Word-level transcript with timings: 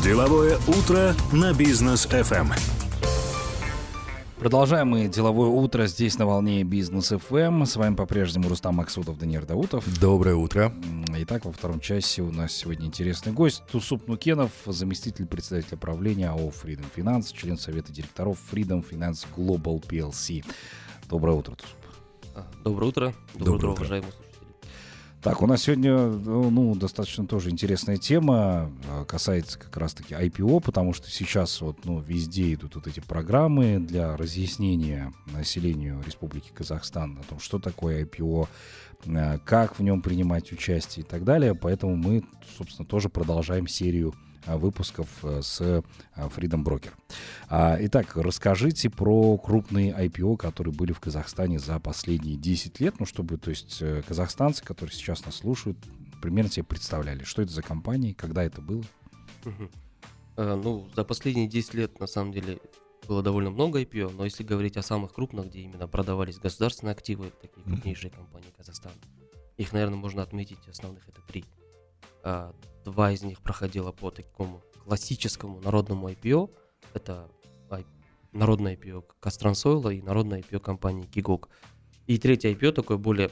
Деловое 0.00 0.58
утро 0.68 1.14
на 1.32 1.52
бизнес 1.52 2.06
FM. 2.06 2.52
Продолжаем 4.38 4.88
мы 4.88 5.06
деловое 5.06 5.48
утро 5.48 5.86
здесь 5.86 6.18
на 6.18 6.26
волне 6.26 6.64
Бизнес 6.64 7.12
FM. 7.12 7.66
С 7.66 7.76
вами 7.76 7.94
по-прежнему 7.94 8.48
Рустам 8.48 8.76
Максутов, 8.76 9.18
Даниил 9.18 9.44
Даутов. 9.44 9.84
Доброе 10.00 10.34
утро. 10.34 10.72
Итак, 11.18 11.44
во 11.44 11.52
втором 11.52 11.78
часе 11.78 12.22
у 12.22 12.32
нас 12.32 12.52
сегодня 12.52 12.86
интересный 12.86 13.32
гость. 13.32 13.62
Тусуп 13.70 14.08
Нукенов, 14.08 14.50
заместитель 14.66 15.26
председателя 15.26 15.76
правления 15.76 16.30
АО 16.30 16.48
Freedom 16.50 16.86
Finance, 16.96 17.32
член 17.32 17.56
совета 17.56 17.92
директоров 17.92 18.38
Freedom 18.52 18.84
Finance 18.88 19.26
Global 19.36 19.80
PLC. 19.84 20.44
Доброе 21.08 21.36
утро, 21.36 21.54
Тусуп. 21.54 21.76
А, 22.34 22.46
доброе 22.64 22.86
утро. 22.86 23.14
Доброе, 23.34 23.38
Доброе 23.38 23.56
утро, 23.56 23.68
утро, 23.68 23.80
уважаемые 23.82 24.12
слушатели. 24.12 24.31
Так, 25.22 25.40
у 25.40 25.46
нас 25.46 25.62
сегодня 25.62 26.08
ну, 26.08 26.74
достаточно 26.74 27.28
тоже 27.28 27.50
интересная 27.50 27.96
тема, 27.96 28.72
а, 28.90 29.04
касается 29.04 29.56
как 29.56 29.76
раз-таки 29.76 30.14
IPO, 30.14 30.60
потому 30.60 30.92
что 30.94 31.08
сейчас 31.08 31.60
вот, 31.60 31.84
ну, 31.84 32.00
везде 32.00 32.54
идут 32.54 32.74
вот 32.74 32.88
эти 32.88 32.98
программы 32.98 33.78
для 33.78 34.16
разъяснения 34.16 35.12
населению 35.26 36.02
Республики 36.04 36.50
Казахстан 36.52 37.20
о 37.20 37.22
том, 37.22 37.38
что 37.38 37.60
такое 37.60 38.04
IPO, 38.04 38.48
а, 39.06 39.38
как 39.44 39.78
в 39.78 39.82
нем 39.84 40.02
принимать 40.02 40.50
участие 40.50 41.04
и 41.04 41.08
так 41.08 41.22
далее. 41.22 41.54
Поэтому 41.54 41.94
мы, 41.94 42.24
собственно, 42.58 42.84
тоже 42.84 43.08
продолжаем 43.08 43.68
серию 43.68 44.14
выпусков 44.46 45.08
э, 45.22 45.40
с 45.42 45.60
а, 45.60 45.82
Freedom 46.16 46.64
Broker. 46.64 46.90
А, 47.48 47.76
итак, 47.80 48.16
расскажите 48.16 48.90
про 48.90 49.36
крупные 49.38 49.92
IPO, 49.92 50.36
которые 50.36 50.74
были 50.74 50.92
в 50.92 51.00
Казахстане 51.00 51.58
за 51.58 51.78
последние 51.78 52.36
10 52.36 52.80
лет, 52.80 52.96
ну, 52.98 53.06
чтобы, 53.06 53.38
то 53.38 53.50
есть, 53.50 53.78
э, 53.80 54.02
казахстанцы, 54.06 54.64
которые 54.64 54.94
сейчас 54.94 55.24
нас 55.24 55.36
слушают, 55.36 55.78
примерно 56.20 56.50
себе 56.50 56.64
представляли, 56.64 57.24
что 57.24 57.42
это 57.42 57.52
за 57.52 57.62
компании, 57.62 58.12
когда 58.12 58.42
это 58.44 58.60
было? 58.60 58.84
А, 60.34 60.56
ну, 60.56 60.88
за 60.96 61.04
последние 61.04 61.46
10 61.46 61.74
лет, 61.74 62.00
на 62.00 62.06
самом 62.06 62.32
деле, 62.32 62.58
было 63.06 63.22
довольно 63.22 63.50
много 63.50 63.82
IPO, 63.82 64.14
но 64.16 64.24
если 64.24 64.44
говорить 64.44 64.78
о 64.78 64.82
самых 64.82 65.12
крупных, 65.12 65.48
где 65.48 65.60
именно 65.60 65.86
продавались 65.86 66.38
государственные 66.38 66.92
активы, 66.92 67.30
такие 67.42 67.62
крупнейшие 67.62 68.10
компании 68.10 68.50
Казахстана, 68.56 68.94
их, 69.58 69.72
наверное, 69.72 69.98
можно 69.98 70.22
отметить, 70.22 70.58
основных 70.68 71.06
это 71.08 71.20
три. 71.28 71.44
А, 72.22 72.54
два 72.84 73.12
из 73.12 73.22
них 73.22 73.40
проходило 73.40 73.92
по 73.92 74.10
такому 74.10 74.62
классическому 74.84 75.60
народному 75.60 76.08
IPO. 76.08 76.50
Это 76.94 77.28
народное 78.32 78.76
IPO 78.76 79.04
Кастрансойла 79.20 79.90
и 79.90 80.02
народное 80.02 80.40
IPO 80.40 80.60
компании 80.60 81.06
Кигок. 81.06 81.48
И 82.06 82.18
третье 82.18 82.52
IPO 82.52 82.72
такое 82.72 82.96
более 82.96 83.30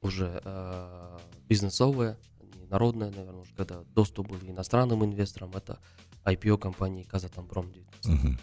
уже 0.00 0.40
э, 0.44 1.18
бизнесовое, 1.48 2.18
не 2.56 2.64
народное, 2.66 3.10
наверное, 3.10 3.42
уже 3.42 3.54
когда 3.54 3.82
доступ 3.94 4.28
был 4.28 4.38
иностранным 4.48 5.04
инвесторам, 5.04 5.52
это 5.54 5.78
IPO 6.24 6.58
компании 6.58 7.02
Казатомпром 7.02 7.70
19. 7.72 8.06
Угу. 8.06 8.38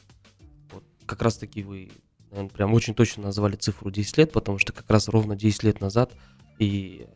Вот 0.72 0.84
как 1.06 1.22
раз 1.22 1.38
таки 1.38 1.64
вы, 1.64 1.92
наверное, 2.30 2.50
прям 2.50 2.74
очень 2.74 2.94
точно 2.94 3.24
назвали 3.24 3.56
цифру 3.56 3.92
10 3.92 4.18
лет, 4.18 4.32
потому 4.32 4.58
что 4.58 4.74
как 4.74 4.90
раз 4.90 5.08
ровно 5.08 5.36
10 5.36 5.64
лет 5.64 5.82
назад 5.82 6.14
и 6.60 7.08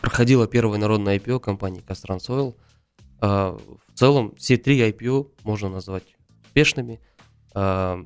проходила 0.00 0.46
первое 0.46 0.78
народное 0.78 1.18
IPO 1.18 1.40
компании 1.40 1.80
Кастран 1.80 2.18
Soil. 2.18 2.56
А, 3.20 3.52
в 3.52 3.98
целом 3.98 4.34
все 4.36 4.56
три 4.56 4.80
IPO 4.80 5.32
можно 5.44 5.68
назвать 5.68 6.04
успешными. 6.44 7.00
А, 7.54 8.04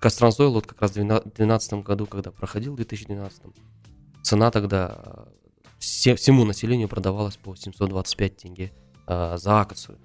Кастран 0.00 0.30
Soil 0.30 0.50
вот 0.50 0.66
как 0.66 0.80
раз 0.82 0.92
в 0.92 0.94
2012 0.94 1.74
году, 1.82 2.06
когда 2.06 2.30
проходил 2.30 2.74
в 2.74 2.76
2012, 2.76 3.42
цена 4.22 4.50
тогда 4.50 4.86
а, 4.86 5.28
все, 5.78 6.14
всему 6.14 6.44
населению 6.44 6.88
продавалась 6.88 7.36
по 7.36 7.54
725 7.56 8.36
тенге 8.36 8.72
за 9.06 9.60
акцию. 9.60 9.98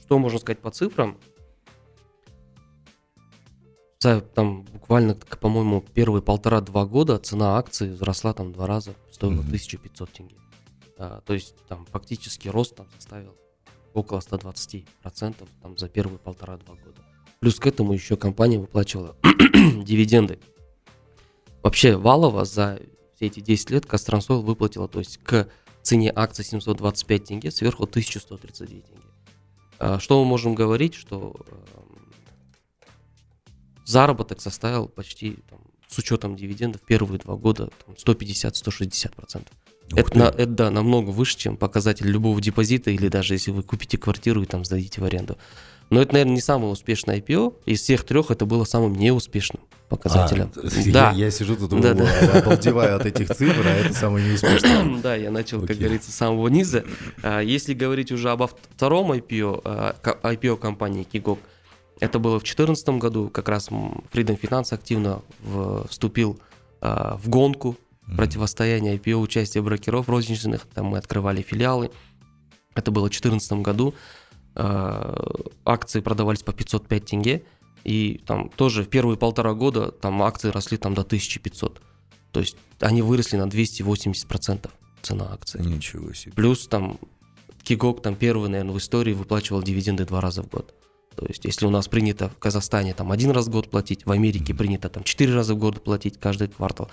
Что 0.00 0.18
можно 0.18 0.40
сказать 0.40 0.58
по 0.58 0.72
цифрам? 0.72 1.18
За 3.98 4.20
там 4.20 4.64
буквально, 4.64 5.14
по-моему, 5.14 5.80
первые 5.94 6.22
полтора-два 6.22 6.84
года 6.84 7.18
цена 7.18 7.56
акции 7.56 7.90
взросла 7.90 8.34
там 8.34 8.52
два 8.52 8.66
раза, 8.66 8.94
стоила 9.10 9.40
mm-hmm. 9.40 9.46
1500 9.46 10.12
тенге. 10.12 10.36
А, 10.98 11.20
то 11.22 11.32
есть 11.32 11.56
там 11.68 11.86
фактически 11.86 12.48
рост 12.48 12.76
там 12.76 12.86
составил 12.96 13.34
около 13.94 14.18
120% 14.18 15.48
там 15.62 15.78
за 15.78 15.88
первые 15.88 16.18
полтора-два 16.18 16.74
года. 16.74 17.00
Плюс 17.40 17.58
к 17.58 17.66
этому 17.66 17.92
еще 17.92 18.16
компания 18.16 18.58
выплачивала 18.58 19.16
дивиденды. 19.84 20.38
Вообще 21.62 21.96
валово 21.96 22.44
за 22.44 22.78
все 23.14 23.26
эти 23.26 23.40
10 23.40 23.70
лет 23.70 23.86
Кастрансойл 23.86 24.42
выплатила, 24.42 24.88
то 24.88 24.98
есть 24.98 25.18
к 25.18 25.48
цене 25.82 26.12
акции 26.14 26.42
725 26.42 27.24
тенге 27.24 27.50
сверху 27.50 27.84
1132 27.84 28.66
тенге. 28.66 28.82
А, 29.78 29.98
что 29.98 30.22
мы 30.22 30.28
можем 30.28 30.54
говорить, 30.54 30.94
что 30.94 31.34
заработок 33.86 34.40
составил 34.40 34.88
почти 34.88 35.38
там, 35.48 35.60
с 35.88 35.98
учетом 35.98 36.36
дивидендов 36.36 36.82
первые 36.82 37.18
два 37.20 37.36
года 37.36 37.70
150-160 37.96 39.14
процентов. 39.14 39.54
Это, 39.94 40.18
на, 40.18 40.24
это 40.24 40.46
да, 40.46 40.70
намного 40.70 41.10
выше, 41.10 41.38
чем 41.38 41.56
показатель 41.56 42.06
любого 42.06 42.40
депозита, 42.40 42.90
или 42.90 43.08
даже 43.08 43.34
если 43.34 43.52
вы 43.52 43.62
купите 43.62 43.96
квартиру 43.96 44.42
и 44.42 44.46
там 44.46 44.64
сдадите 44.64 45.00
в 45.00 45.04
аренду. 45.04 45.38
Но 45.90 46.02
это, 46.02 46.14
наверное, 46.14 46.34
не 46.34 46.40
самое 46.40 46.72
успешное 46.72 47.20
IPO. 47.20 47.54
Из 47.66 47.80
всех 47.80 48.02
трех 48.04 48.32
это 48.32 48.44
было 48.44 48.64
самым 48.64 48.96
неуспешным 48.96 49.62
показателем. 49.88 50.50
А, 50.56 50.60
да. 50.92 51.12
я, 51.12 51.26
я 51.26 51.30
сижу 51.30 51.54
тут, 51.54 51.80
да, 51.80 51.94
да. 51.94 52.40
обалдеваю 52.40 52.96
от 52.96 53.06
этих 53.06 53.32
цифр, 53.32 53.64
а 53.64 53.70
это 53.70 53.94
самое 53.94 54.28
неуспешное. 54.28 54.98
Да, 55.02 55.14
я 55.14 55.30
начал, 55.30 55.64
как 55.64 55.76
говорится, 55.76 56.10
с 56.10 56.14
самого 56.14 56.48
низа. 56.48 56.84
А, 57.22 57.40
если 57.40 57.72
говорить 57.72 58.10
уже 58.10 58.30
об 58.30 58.42
втором 58.44 59.12
IPO, 59.12 60.02
IPO 60.02 60.56
компании 60.56 61.06
Kigok, 61.10 61.38
это 62.00 62.18
было 62.18 62.38
в 62.38 62.42
2014 62.42 62.88
году, 63.00 63.28
как 63.28 63.48
раз 63.48 63.68
Freedom 63.68 64.38
Finance 64.38 64.74
активно 64.74 65.22
в, 65.40 65.86
вступил 65.88 66.38
э, 66.82 67.16
в 67.16 67.28
гонку 67.28 67.76
mm-hmm. 68.06 68.16
противостояния 68.16 68.96
IPO, 68.96 69.14
участия 69.16 69.62
брокеров 69.62 70.08
розничных, 70.08 70.66
там 70.66 70.86
мы 70.86 70.98
открывали 70.98 71.42
филиалы. 71.42 71.90
Это 72.74 72.90
было 72.90 73.04
в 73.04 73.10
2014 73.10 73.52
году. 73.62 73.94
Э, 74.54 75.14
акции 75.64 76.00
продавались 76.00 76.42
по 76.42 76.52
505 76.52 77.04
тенге, 77.04 77.44
и 77.84 78.20
там 78.26 78.50
тоже 78.50 78.82
в 78.82 78.88
первые 78.88 79.16
полтора 79.16 79.54
года 79.54 79.90
там 79.90 80.22
акции 80.22 80.48
росли 80.50 80.76
там 80.76 80.94
до 80.94 81.02
1500. 81.02 81.80
То 82.32 82.40
есть 82.40 82.56
они 82.80 83.00
выросли 83.00 83.36
на 83.38 83.46
280% 83.46 84.68
цена 85.00 85.32
акций. 85.32 85.64
Ничего 85.64 86.12
себе. 86.12 86.32
Плюс 86.32 86.66
там 86.66 86.98
Кигок 87.62 88.02
там 88.02 88.16
первый, 88.16 88.50
наверное, 88.50 88.74
в 88.74 88.78
истории 88.78 89.12
выплачивал 89.12 89.62
дивиденды 89.62 90.04
два 90.04 90.20
раза 90.20 90.42
в 90.42 90.48
год. 90.48 90.74
То 91.16 91.26
есть, 91.26 91.44
если 91.44 91.66
у 91.66 91.70
нас 91.70 91.88
принято 91.88 92.28
в 92.28 92.38
Казахстане 92.38 92.94
там 92.94 93.10
один 93.10 93.30
раз 93.30 93.46
в 93.46 93.50
год 93.50 93.70
платить, 93.70 94.04
в 94.04 94.12
Америке 94.12 94.54
принято 94.54 94.88
там 94.88 95.02
четыре 95.02 95.34
раза 95.34 95.54
в 95.54 95.58
год 95.58 95.82
платить 95.82 96.20
каждый 96.20 96.48
квартал, 96.48 96.90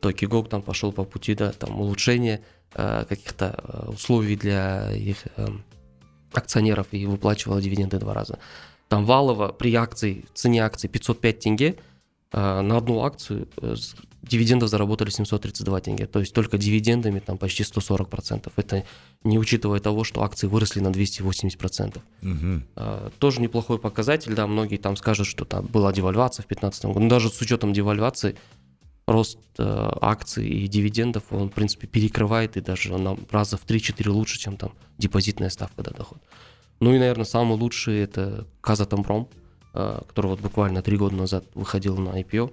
то 0.00 0.12
Кигок 0.12 0.48
там 0.48 0.62
пошел 0.62 0.92
по 0.92 1.04
пути, 1.04 1.34
да, 1.34 1.52
там 1.52 1.78
улучшения 1.80 2.40
э, 2.74 3.04
каких-то 3.08 3.54
э, 3.62 3.90
условий 3.90 4.36
для 4.36 4.92
их 4.92 5.18
э, 5.36 5.46
акционеров 6.32 6.86
и 6.92 7.06
выплачивал 7.06 7.60
дивиденды 7.60 7.98
два 7.98 8.14
раза. 8.14 8.38
Там 8.88 9.04
валово 9.04 9.48
при 9.48 9.74
акции, 9.74 10.24
цене 10.32 10.64
акции 10.64 10.88
505 10.88 11.38
тенге, 11.38 11.76
э, 12.32 12.60
на 12.60 12.78
одну 12.78 13.02
акцию 13.04 13.48
э, 13.60 13.74
дивидендов 14.28 14.68
заработали 14.68 15.10
732 15.10 15.80
тенге. 15.80 16.06
То 16.06 16.20
есть 16.20 16.34
только 16.34 16.58
дивидендами 16.58 17.20
там 17.20 17.38
почти 17.38 17.62
140%. 17.62 18.52
Это 18.56 18.84
не 19.24 19.38
учитывая 19.38 19.80
того, 19.80 20.04
что 20.04 20.22
акции 20.22 20.46
выросли 20.46 20.80
на 20.80 20.88
280%. 20.88 21.98
Угу. 22.22 22.62
А, 22.76 23.10
тоже 23.18 23.40
неплохой 23.40 23.78
показатель. 23.78 24.34
Да, 24.34 24.46
многие 24.46 24.76
там 24.76 24.96
скажут, 24.96 25.26
что 25.26 25.44
там 25.44 25.66
была 25.66 25.92
девальвация 25.92 26.42
в 26.42 26.48
2015 26.48 26.84
году. 26.86 27.00
Но 27.00 27.08
даже 27.08 27.28
с 27.28 27.40
учетом 27.40 27.72
девальвации 27.72 28.36
рост 29.06 29.38
э, 29.58 29.90
акций 30.00 30.48
и 30.48 30.66
дивидендов, 30.66 31.24
он, 31.30 31.48
в 31.48 31.52
принципе, 31.52 31.86
перекрывает 31.86 32.56
и 32.56 32.60
даже 32.60 32.96
на 32.98 33.16
раза 33.30 33.56
в 33.56 33.64
3-4 33.64 34.10
лучше, 34.10 34.38
чем 34.38 34.56
там 34.56 34.72
депозитная 34.98 35.50
ставка 35.50 35.82
до 35.82 35.92
доход. 35.92 36.18
Ну 36.80 36.92
и, 36.92 36.98
наверное, 36.98 37.24
самый 37.24 37.56
лучший 37.56 38.00
это 38.00 38.46
Казатомпром, 38.60 39.28
э, 39.74 40.00
который 40.08 40.26
вот 40.26 40.40
буквально 40.40 40.82
три 40.82 40.96
года 40.96 41.14
назад 41.14 41.44
выходил 41.54 41.96
на 41.96 42.20
IPO. 42.20 42.52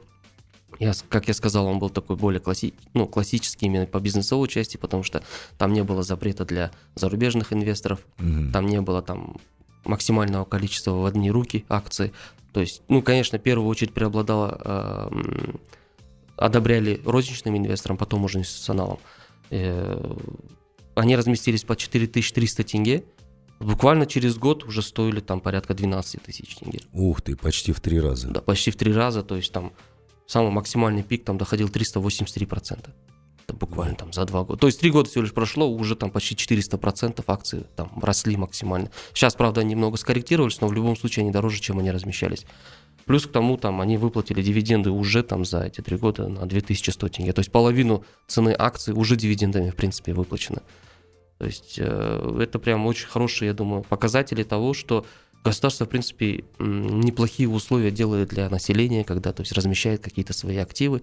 Я, 0.79 0.93
как 1.09 1.27
я 1.27 1.33
сказал, 1.33 1.65
он 1.65 1.79
был 1.79 1.89
такой 1.89 2.15
более 2.15 2.39
класси, 2.39 2.73
ну, 2.93 3.07
классический 3.07 3.67
именно 3.67 3.85
по 3.85 3.99
бизнесовой 3.99 4.47
части, 4.47 4.77
потому 4.77 5.03
что 5.03 5.23
там 5.57 5.73
не 5.73 5.83
было 5.83 6.03
запрета 6.03 6.45
для 6.45 6.71
зарубежных 6.95 7.53
инвесторов, 7.53 7.99
mm-hmm. 8.17 8.51
там 8.51 8.65
не 8.65 8.81
было 8.81 9.01
там 9.01 9.37
максимального 9.85 10.45
количества 10.45 10.91
в 10.91 11.05
одни 11.05 11.31
руки 11.31 11.65
акций. 11.69 12.13
То 12.53 12.61
есть, 12.61 12.81
ну, 12.87 13.01
конечно, 13.01 13.39
в 13.39 13.41
первую 13.41 13.67
очередь 13.67 13.93
преобладало, 13.93 14.59
э, 14.63 15.53
одобряли 16.37 17.01
розничным 17.05 17.57
инвесторам, 17.57 17.97
потом 17.97 18.23
уже 18.23 18.39
институционалам. 18.39 18.99
Э, 19.49 20.15
они 20.95 21.15
разместились 21.15 21.63
по 21.63 21.75
4300 21.75 22.63
тенге, 22.63 23.03
Буквально 23.63 24.05
через 24.05 24.37
год 24.37 24.63
уже 24.65 24.81
стоили 24.81 25.21
там 25.21 25.39
порядка 25.39 25.73
12 25.73 26.21
тысяч 26.21 26.55
тенге. 26.55 26.81
Ух 26.91 27.21
ты, 27.21 27.35
почти 27.35 27.71
в 27.71 27.79
три 27.79 27.99
раза. 27.99 28.27
Да, 28.27 28.41
почти 28.41 28.71
в 28.71 28.75
три 28.75 28.91
раза, 28.91 29.23
то 29.23 29.35
есть 29.35 29.51
там 29.51 29.71
самый 30.27 30.51
максимальный 30.51 31.03
пик 31.03 31.23
там 31.25 31.37
доходил 31.37 31.67
383%. 31.67 32.89
Это 33.45 33.57
буквально 33.57 33.95
там 33.95 34.13
за 34.13 34.25
два 34.25 34.43
года. 34.43 34.59
То 34.59 34.67
есть 34.67 34.79
три 34.79 34.89
года 34.89 35.09
всего 35.09 35.23
лишь 35.23 35.33
прошло, 35.33 35.69
уже 35.69 35.95
там 35.95 36.11
почти 36.11 36.35
400% 36.35 37.23
акций 37.27 37.65
там 37.75 37.91
росли 38.01 38.37
максимально. 38.37 38.89
Сейчас, 39.13 39.35
правда, 39.35 39.61
они 39.61 39.71
немного 39.71 39.97
скорректировались, 39.97 40.61
но 40.61 40.67
в 40.67 40.73
любом 40.73 40.95
случае 40.95 41.23
они 41.23 41.31
дороже, 41.31 41.59
чем 41.59 41.79
они 41.79 41.91
размещались. 41.91 42.45
Плюс 43.05 43.27
к 43.27 43.31
тому, 43.31 43.57
там, 43.57 43.81
они 43.81 43.97
выплатили 43.97 44.41
дивиденды 44.41 44.91
уже 44.91 45.23
там 45.23 45.43
за 45.43 45.63
эти 45.63 45.81
три 45.81 45.97
года 45.97 46.29
на 46.29 46.45
2100 46.45 47.09
тенге. 47.09 47.33
То 47.33 47.39
есть 47.39 47.51
половину 47.51 48.05
цены 48.27 48.55
акций 48.57 48.93
уже 48.93 49.17
дивидендами, 49.17 49.71
в 49.71 49.75
принципе, 49.75 50.13
выплачено. 50.13 50.61
То 51.37 51.45
есть 51.45 51.75
э, 51.77 52.37
это 52.39 52.59
прям 52.59 52.85
очень 52.85 53.07
хорошие, 53.07 53.47
я 53.47 53.53
думаю, 53.53 53.83
показатели 53.83 54.43
того, 54.43 54.73
что 54.73 55.05
государство, 55.43 55.85
в 55.85 55.89
принципе, 55.89 56.45
неплохие 56.59 57.49
условия 57.49 57.91
делает 57.91 58.29
для 58.29 58.49
населения, 58.49 59.03
когда 59.03 59.33
то 59.33 59.41
есть, 59.41 59.51
размещает 59.51 60.01
какие-то 60.01 60.33
свои 60.33 60.57
активы, 60.57 61.01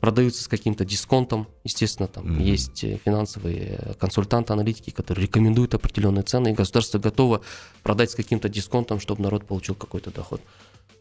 продаются 0.00 0.42
с 0.42 0.48
каким-то 0.48 0.84
дисконтом. 0.84 1.48
Естественно, 1.64 2.08
там 2.08 2.26
mm-hmm. 2.26 2.42
есть 2.42 2.84
финансовые 3.04 3.96
консультанты, 3.98 4.52
аналитики, 4.52 4.90
которые 4.90 5.26
рекомендуют 5.26 5.74
определенные 5.74 6.22
цены, 6.22 6.50
и 6.50 6.52
государство 6.52 6.98
готово 6.98 7.40
продать 7.82 8.10
с 8.10 8.14
каким-то 8.14 8.48
дисконтом, 8.48 9.00
чтобы 9.00 9.22
народ 9.22 9.46
получил 9.46 9.74
какой-то 9.74 10.10
доход. 10.10 10.42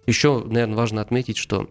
Еще, 0.05 0.43
наверное, 0.45 0.75
важно 0.75 1.01
отметить, 1.01 1.37
что 1.37 1.69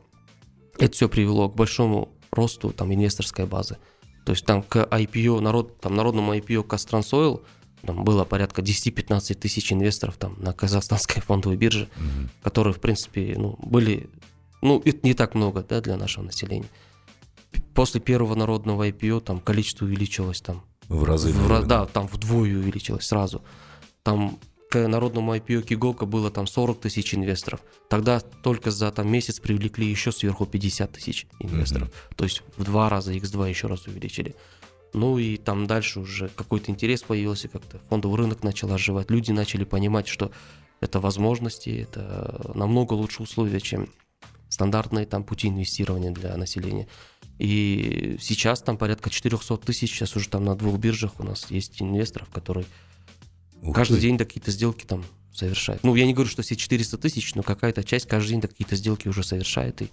это 0.78 0.92
все 0.92 1.08
привело 1.08 1.48
к 1.48 1.54
большому 1.54 2.10
росту 2.30 2.70
там, 2.70 2.92
инвесторской 2.92 3.46
базы. 3.46 3.78
То 4.24 4.32
есть 4.32 4.44
там 4.44 4.62
к 4.62 4.76
IPO, 4.76 5.40
народ, 5.40 5.80
там, 5.80 5.94
народному 5.94 6.34
IPO 6.34 6.64
Кастрансойл 6.64 7.42
там 7.86 8.04
было 8.04 8.24
порядка 8.24 8.62
10-15 8.62 9.34
тысяч 9.34 9.72
инвесторов 9.72 10.16
там 10.16 10.36
на 10.38 10.52
казахстанской 10.52 11.22
фондовой 11.26 11.56
бирже, 11.56 11.88
mm-hmm. 11.96 12.28
которые, 12.42 12.74
в 12.74 12.80
принципе, 12.80 13.34
ну, 13.36 13.58
были, 13.62 14.08
ну, 14.60 14.80
это 14.84 14.98
не 15.02 15.14
так 15.14 15.34
много, 15.34 15.64
да, 15.68 15.80
для 15.80 15.96
нашего 15.96 16.24
населения. 16.24 16.68
После 17.74 18.00
первого 18.00 18.34
народного 18.34 18.88
IPO 18.88 19.20
там 19.20 19.40
количество 19.40 19.84
увеличилось 19.84 20.40
там. 20.40 20.62
В 20.88 21.04
разы. 21.04 21.32
В, 21.32 21.66
да, 21.66 21.86
там 21.86 22.06
вдвое 22.06 22.56
увеличилось 22.56 23.06
сразу. 23.06 23.42
Там 24.02 24.38
к 24.70 24.88
народному 24.88 25.34
IPO 25.34 25.62
Киголка 25.62 26.06
было 26.06 26.30
там 26.30 26.46
40 26.46 26.80
тысяч 26.80 27.14
инвесторов. 27.14 27.60
Тогда 27.90 28.20
только 28.20 28.70
за 28.70 28.90
там, 28.90 29.10
месяц 29.10 29.38
привлекли 29.38 29.86
еще 29.86 30.12
сверху 30.12 30.46
50 30.46 30.92
тысяч 30.92 31.26
инвесторов. 31.40 31.88
Mm-hmm. 31.88 32.14
То 32.16 32.24
есть 32.24 32.42
в 32.56 32.64
два 32.64 32.88
раза, 32.88 33.12
x2 33.12 33.48
еще 33.50 33.66
раз 33.66 33.86
увеличили. 33.86 34.34
Ну 34.92 35.18
и 35.18 35.36
там 35.36 35.66
дальше 35.66 36.00
уже 36.00 36.28
какой-то 36.28 36.70
интерес 36.70 37.02
появился, 37.02 37.48
как-то 37.48 37.80
фондовый 37.88 38.18
рынок 38.18 38.42
начал 38.42 38.72
оживать. 38.72 39.10
Люди 39.10 39.32
начали 39.32 39.64
понимать, 39.64 40.06
что 40.06 40.30
это 40.80 41.00
возможности, 41.00 41.70
это 41.70 42.52
намного 42.54 42.92
лучше 42.94 43.22
условия, 43.22 43.60
чем 43.60 43.88
стандартные 44.48 45.06
там 45.06 45.24
пути 45.24 45.48
инвестирования 45.48 46.10
для 46.10 46.36
населения. 46.36 46.88
И 47.38 48.18
сейчас 48.20 48.60
там 48.60 48.76
порядка 48.76 49.08
400 49.08 49.56
тысяч, 49.58 49.90
сейчас 49.90 50.14
уже 50.14 50.28
там 50.28 50.44
на 50.44 50.54
двух 50.54 50.78
биржах 50.78 51.18
у 51.18 51.24
нас 51.24 51.50
есть 51.50 51.80
инвесторов, 51.80 52.28
которые 52.28 52.66
Ух 53.62 53.74
каждый 53.74 53.96
ты. 53.96 54.02
день 54.02 54.18
какие-то 54.18 54.50
сделки 54.50 54.84
там 54.84 55.04
совершают. 55.32 55.82
Ну, 55.82 55.94
я 55.94 56.04
не 56.04 56.12
говорю, 56.12 56.28
что 56.28 56.42
все 56.42 56.56
400 56.56 56.98
тысяч, 56.98 57.34
но 57.34 57.42
какая-то 57.42 57.82
часть 57.82 58.06
каждый 58.06 58.30
день 58.30 58.40
какие-то 58.42 58.76
сделки 58.76 59.08
уже 59.08 59.24
совершает 59.24 59.80
и 59.82 59.88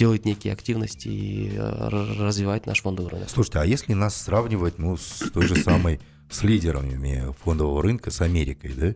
делает 0.00 0.24
некие 0.24 0.52
активности 0.52 1.08
и 1.08 1.52
э, 1.54 1.88
развивает 1.88 2.66
наш 2.66 2.80
фондовый 2.80 3.12
рынок. 3.12 3.28
Слушайте, 3.28 3.58
а 3.58 3.64
если 3.64 3.92
нас 3.92 4.16
сравнивать 4.16 4.78
ну, 4.78 4.96
с 4.96 5.30
той 5.30 5.46
же 5.46 5.54
самой, 5.56 6.00
с 6.30 6.42
лидерами 6.42 7.34
фондового 7.44 7.82
рынка, 7.82 8.10
с 8.10 8.20
Америкой, 8.20 8.72
да, 8.72 8.94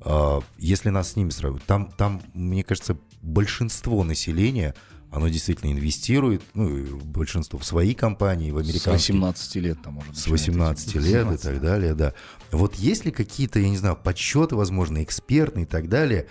а, 0.00 0.40
если 0.58 0.88
нас 0.88 1.12
с 1.12 1.16
ними 1.16 1.30
сравнивать, 1.30 1.64
там, 1.66 1.90
там, 1.96 2.20
мне 2.34 2.64
кажется, 2.64 2.98
большинство 3.22 4.02
населения– 4.04 4.74
оно 5.10 5.28
действительно 5.28 5.72
инвестирует, 5.72 6.42
ну, 6.54 6.96
большинство 6.98 7.58
в 7.58 7.64
свои 7.64 7.94
компании, 7.94 8.52
в 8.52 8.58
американские. 8.58 8.98
С 8.98 9.08
18 9.08 9.56
лет 9.56 9.82
там 9.82 9.94
может 9.94 10.16
С 10.16 10.28
18 10.28 10.94
лет 10.94 11.26
18. 11.26 11.40
и 11.40 11.48
так 11.48 11.60
далее, 11.60 11.94
да. 11.94 12.14
Вот 12.52 12.76
есть 12.76 13.04
ли 13.04 13.10
какие-то, 13.10 13.58
я 13.58 13.68
не 13.68 13.76
знаю, 13.76 13.96
подсчеты, 13.96 14.54
возможно, 14.54 15.02
экспертные 15.02 15.64
и 15.64 15.68
так 15.68 15.88
далее, 15.88 16.28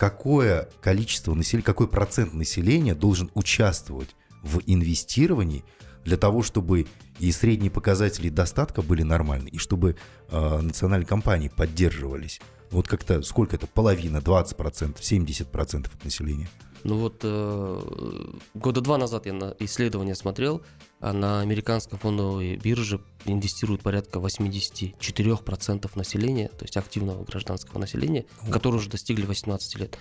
какое 0.00 0.66
количество 0.80 1.34
населения, 1.34 1.66
какой 1.66 1.86
процент 1.86 2.32
населения 2.32 2.94
должен 2.94 3.30
участвовать 3.34 4.16
в 4.42 4.60
инвестировании 4.64 5.62
для 6.06 6.16
того, 6.16 6.42
чтобы 6.42 6.86
и 7.18 7.30
средние 7.30 7.70
показатели 7.70 8.30
достатка 8.30 8.80
были 8.80 9.02
нормальны, 9.02 9.48
и 9.48 9.58
чтобы 9.58 9.96
э, 10.30 10.60
национальные 10.62 11.06
компании 11.06 11.48
поддерживались? 11.54 12.40
Вот 12.70 12.88
как-то 12.88 13.20
сколько 13.20 13.56
это? 13.56 13.66
Половина, 13.66 14.18
20%, 14.18 14.96
70% 14.98 15.86
от 15.94 16.04
населения? 16.04 16.48
Ну 16.84 16.96
вот 16.96 17.20
э, 17.22 17.80
года 18.54 18.80
два 18.80 18.98
назад 18.98 19.26
я 19.26 19.32
на 19.32 19.54
исследование 19.58 20.14
смотрел, 20.14 20.62
а 21.00 21.12
на 21.12 21.40
американской 21.40 21.98
фондовой 21.98 22.56
бирже 22.56 23.00
инвестируют 23.24 23.82
порядка 23.82 24.18
84% 24.18 25.90
населения, 25.94 26.48
то 26.48 26.64
есть 26.64 26.76
активного 26.76 27.24
гражданского 27.24 27.78
населения, 27.78 28.26
вот. 28.42 28.52
которые 28.52 28.80
уже 28.80 28.90
достигли 28.90 29.26
18 29.26 29.78
лет. 29.78 29.98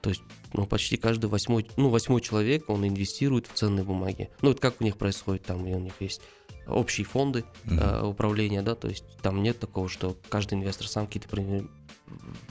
То 0.00 0.10
есть 0.10 0.22
ну, 0.52 0.66
почти 0.66 0.96
каждый 0.96 1.26
восьмой, 1.26 1.66
ну, 1.76 1.88
восьмой 1.88 2.20
человек, 2.20 2.68
он 2.68 2.86
инвестирует 2.86 3.46
в 3.46 3.54
ценные 3.54 3.84
бумаги. 3.84 4.30
Ну, 4.42 4.50
это 4.50 4.60
как 4.60 4.80
у 4.80 4.84
них 4.84 4.96
происходит, 4.96 5.44
там 5.44 5.66
и 5.66 5.72
у 5.72 5.80
них 5.80 5.94
есть 6.00 6.20
общие 6.66 7.04
фонды 7.04 7.44
uh-huh. 7.64 8.02
э, 8.02 8.06
управления, 8.06 8.62
да, 8.62 8.74
то 8.74 8.88
есть 8.88 9.04
там 9.22 9.42
нет 9.42 9.58
такого, 9.58 9.88
что 9.88 10.16
каждый 10.28 10.54
инвестор 10.54 10.88
сам 10.88 11.06
какие-то 11.06 11.28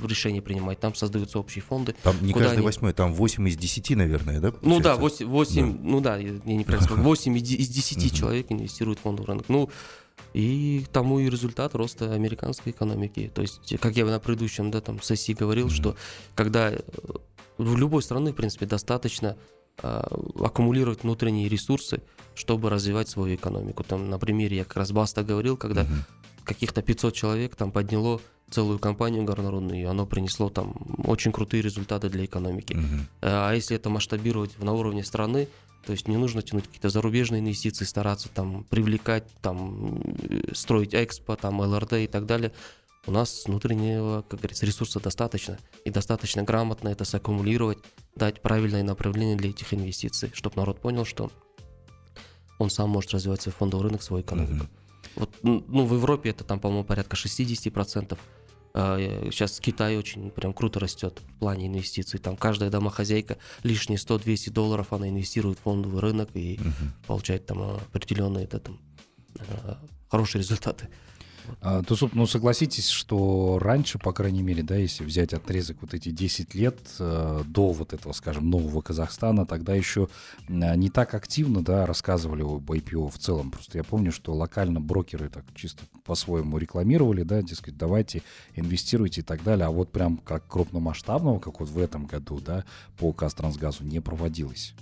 решения 0.01 0.41
принимать. 0.41 0.79
Там 0.79 0.95
создаются 0.95 1.39
общие 1.39 1.61
фонды. 1.61 1.95
Там 2.03 2.15
не 2.21 2.33
каждый 2.33 2.53
они... 2.53 2.61
восьмой, 2.61 2.93
там 2.93 3.13
8 3.13 3.47
из 3.49 3.57
10, 3.57 3.91
наверное, 3.91 4.39
да? 4.39 4.51
Получается? 4.51 4.69
Ну 4.69 4.79
да, 4.79 4.95
8, 4.95 5.25
8 5.27 5.73
да. 5.73 5.79
ну 5.83 6.01
да, 6.01 6.17
я, 6.17 6.33
я 6.45 6.55
неправильно 6.55 6.85
сказал, 6.87 7.03
8 7.03 7.37
из 7.37 7.69
10 7.69 8.15
человек 8.15 8.47
инвестируют 8.49 8.99
в 8.99 9.03
фондовый 9.03 9.27
рынок. 9.27 9.45
Ну, 9.49 9.69
и 10.33 10.85
тому 10.91 11.19
и 11.19 11.29
результат 11.29 11.75
роста 11.75 12.13
американской 12.13 12.71
экономики. 12.71 13.31
То 13.33 13.41
есть, 13.41 13.77
как 13.79 13.95
я 13.95 14.05
на 14.05 14.19
предыдущем 14.19 14.71
да, 14.71 14.81
там, 14.81 15.01
сессии 15.01 15.33
говорил, 15.33 15.69
что 15.69 15.95
когда 16.35 16.71
э, 16.71 16.81
в 17.57 17.77
любой 17.77 18.01
страны, 18.01 18.31
в 18.31 18.35
принципе, 18.35 18.65
достаточно 18.65 19.37
э, 19.81 20.03
аккумулировать 20.39 21.03
внутренние 21.03 21.49
ресурсы, 21.49 22.01
чтобы 22.35 22.69
развивать 22.69 23.09
свою 23.09 23.35
экономику. 23.35 23.83
Там 23.83 24.09
на 24.09 24.17
примере 24.17 24.57
я 24.57 24.63
как 24.63 24.77
раз 24.77 24.91
Баста 24.91 25.23
говорил, 25.23 25.55
когда 25.55 25.85
каких-то 26.43 26.81
500 26.81 27.13
человек 27.13 27.55
там 27.55 27.71
подняло 27.71 28.19
целую 28.53 28.79
компанию 28.79 29.23
горнорудную, 29.23 29.81
и 29.81 29.83
оно 29.83 30.05
принесло 30.05 30.49
там 30.49 30.75
очень 31.05 31.31
крутые 31.31 31.63
результаты 31.63 32.09
для 32.09 32.25
экономики. 32.25 32.73
Uh-huh. 32.73 33.05
А 33.21 33.53
если 33.53 33.75
это 33.75 33.89
масштабировать 33.89 34.59
на 34.59 34.73
уровне 34.73 35.03
страны, 35.03 35.47
то 35.85 35.91
есть 35.91 36.07
не 36.07 36.17
нужно 36.17 36.41
тянуть 36.41 36.65
какие-то 36.65 36.89
зарубежные 36.89 37.41
инвестиции, 37.41 37.83
стараться 37.83 38.29
там 38.29 38.63
привлекать, 38.65 39.25
там 39.41 40.01
э, 40.29 40.53
строить 40.53 40.93
экспо, 40.93 41.35
там 41.35 41.59
ЛРД 41.59 41.93
и 41.93 42.07
так 42.07 42.25
далее. 42.25 42.53
У 43.05 43.11
нас 43.11 43.43
внутреннего, 43.45 44.21
как 44.21 44.39
говорится, 44.39 44.65
ресурса 44.65 45.01
достаточно. 45.01 45.57
И 45.83 45.89
достаточно 45.89 46.43
грамотно 46.43 46.87
это 46.87 47.03
саккумулировать, 47.03 47.79
дать 48.15 48.41
правильное 48.41 48.83
направление 48.83 49.35
для 49.35 49.49
этих 49.49 49.73
инвестиций, 49.73 50.31
чтобы 50.33 50.55
народ 50.55 50.79
понял, 50.79 51.03
что 51.03 51.31
он 52.59 52.69
сам 52.69 52.91
может 52.91 53.11
развивать 53.11 53.41
свой 53.41 53.53
фондовый 53.53 53.87
рынок, 53.87 54.03
свою 54.03 54.23
экономику. 54.23 54.65
Uh-huh. 54.65 54.83
Вот, 55.15 55.29
ну, 55.43 55.85
в 55.85 55.93
Европе 55.93 56.29
это 56.29 56.43
там, 56.43 56.59
по-моему, 56.59 56.83
порядка 56.83 57.15
60%. 57.15 58.17
Сейчас 58.75 59.59
а, 59.59 59.61
Китай 59.61 59.97
очень 59.97 60.31
прям 60.31 60.51
круто 60.51 60.79
растет 60.79 61.21
в 61.35 61.39
плане 61.39 61.67
инвестиций. 61.67 62.19
Там 62.19 62.35
каждая 62.35 62.71
домохозяйка 62.71 63.37
лишние 63.61 63.99
100-200 63.99 64.51
долларов 64.51 64.93
она 64.93 65.09
инвестирует 65.09 65.59
в 65.59 65.61
фондовый 65.61 66.01
рынок 66.01 66.29
и 66.33 66.59
угу. 66.59 66.71
получает 67.05 67.45
там 67.45 67.61
определенные 67.61 68.45
это, 68.45 68.59
там, 68.59 68.79
а, 69.37 69.77
хорошие 70.09 70.41
результаты. 70.41 70.89
А, 71.61 71.83
то, 71.83 71.95
ну, 72.13 72.25
согласитесь, 72.25 72.89
что 72.89 73.59
раньше, 73.59 73.99
по 73.99 74.13
крайней 74.13 74.43
мере, 74.43 74.63
да, 74.63 74.75
если 74.75 75.03
взять 75.03 75.33
отрезок 75.33 75.77
вот 75.81 75.93
эти 75.93 76.09
10 76.09 76.53
лет 76.55 76.77
э, 76.99 77.43
до 77.45 77.71
вот 77.71 77.93
этого, 77.93 78.13
скажем, 78.13 78.49
нового 78.49 78.81
Казахстана, 78.81 79.45
тогда 79.45 79.73
еще 79.73 80.09
э, 80.47 80.75
не 80.75 80.89
так 80.89 81.13
активно, 81.13 81.63
да, 81.63 81.85
рассказывали 81.85 82.41
об 82.41 82.69
IPO 82.69 83.09
в 83.09 83.17
целом. 83.17 83.51
Просто 83.51 83.77
я 83.77 83.83
помню, 83.83 84.11
что 84.11 84.33
локально 84.33 84.81
брокеры 84.81 85.29
так 85.29 85.45
чисто 85.55 85.83
по-своему 86.03 86.57
рекламировали, 86.57 87.23
да, 87.23 87.41
дескать, 87.41 87.77
давайте 87.77 88.21
инвестируйте 88.55 89.21
и 89.21 89.23
так 89.23 89.43
далее. 89.43 89.65
А 89.65 89.71
вот 89.71 89.91
прям 89.91 90.17
как 90.17 90.47
крупномасштабного, 90.47 91.39
как 91.39 91.59
вот 91.59 91.69
в 91.69 91.79
этом 91.79 92.05
году, 92.05 92.39
да, 92.39 92.65
по 92.97 93.11
Казтрансгазу 93.13 93.83
не 93.83 93.99
проводилось. 93.99 94.73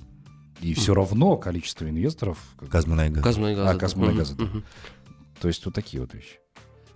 И 0.62 0.76
все 0.76 0.94
равно 0.94 1.38
количество 1.38 1.90
инвесторов... 1.90 2.38
Казмунайгаз. 2.70 3.24
Казмунайгаз. 3.24 3.76
А, 3.76 3.78
Казмунайгаз, 3.78 4.32
да. 4.32 4.46
То 5.42 5.48
есть 5.48 5.66
вот 5.66 5.74
такие 5.74 6.02
вот 6.02 6.14
вещи. 6.14 6.41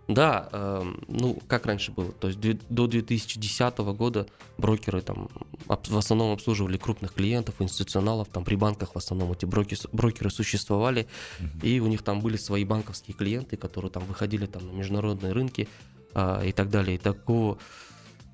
Да, 0.07 0.49
э, 0.51 0.83
ну 1.07 1.39
как 1.47 1.65
раньше 1.65 1.91
было, 1.91 2.11
то 2.11 2.27
есть 2.27 2.39
до 2.39 2.87
2010 2.87 3.77
года 3.77 4.27
брокеры 4.57 5.01
там 5.01 5.29
в 5.65 5.97
основном 5.97 6.31
обслуживали 6.31 6.77
крупных 6.77 7.13
клиентов, 7.13 7.55
институционалов, 7.59 8.27
там 8.27 8.43
при 8.43 8.55
банках 8.55 8.93
в 8.93 8.97
основном 8.97 9.31
эти 9.31 9.45
брокеры, 9.45 9.81
брокеры 9.91 10.29
существовали, 10.29 11.07
mm-hmm. 11.39 11.67
и 11.67 11.79
у 11.79 11.87
них 11.87 12.03
там 12.03 12.21
были 12.21 12.37
свои 12.37 12.65
банковские 12.65 13.15
клиенты, 13.15 13.57
которые 13.57 13.89
там 13.89 14.05
выходили 14.05 14.45
там 14.45 14.67
на 14.67 14.71
международные 14.73 15.33
рынки 15.33 15.67
э, 16.13 16.49
и 16.49 16.51
так 16.51 16.69
далее. 16.69 16.95
И 16.95 16.99
такого 16.99 17.57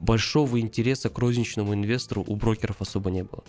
большого 0.02 0.60
интереса 0.60 1.10
к 1.10 1.18
розничному 1.18 1.74
инвестору 1.74 2.26
у 2.28 2.36
брокеров 2.36 2.82
особо 2.82 3.12
не 3.12 3.24
было. 3.24 3.44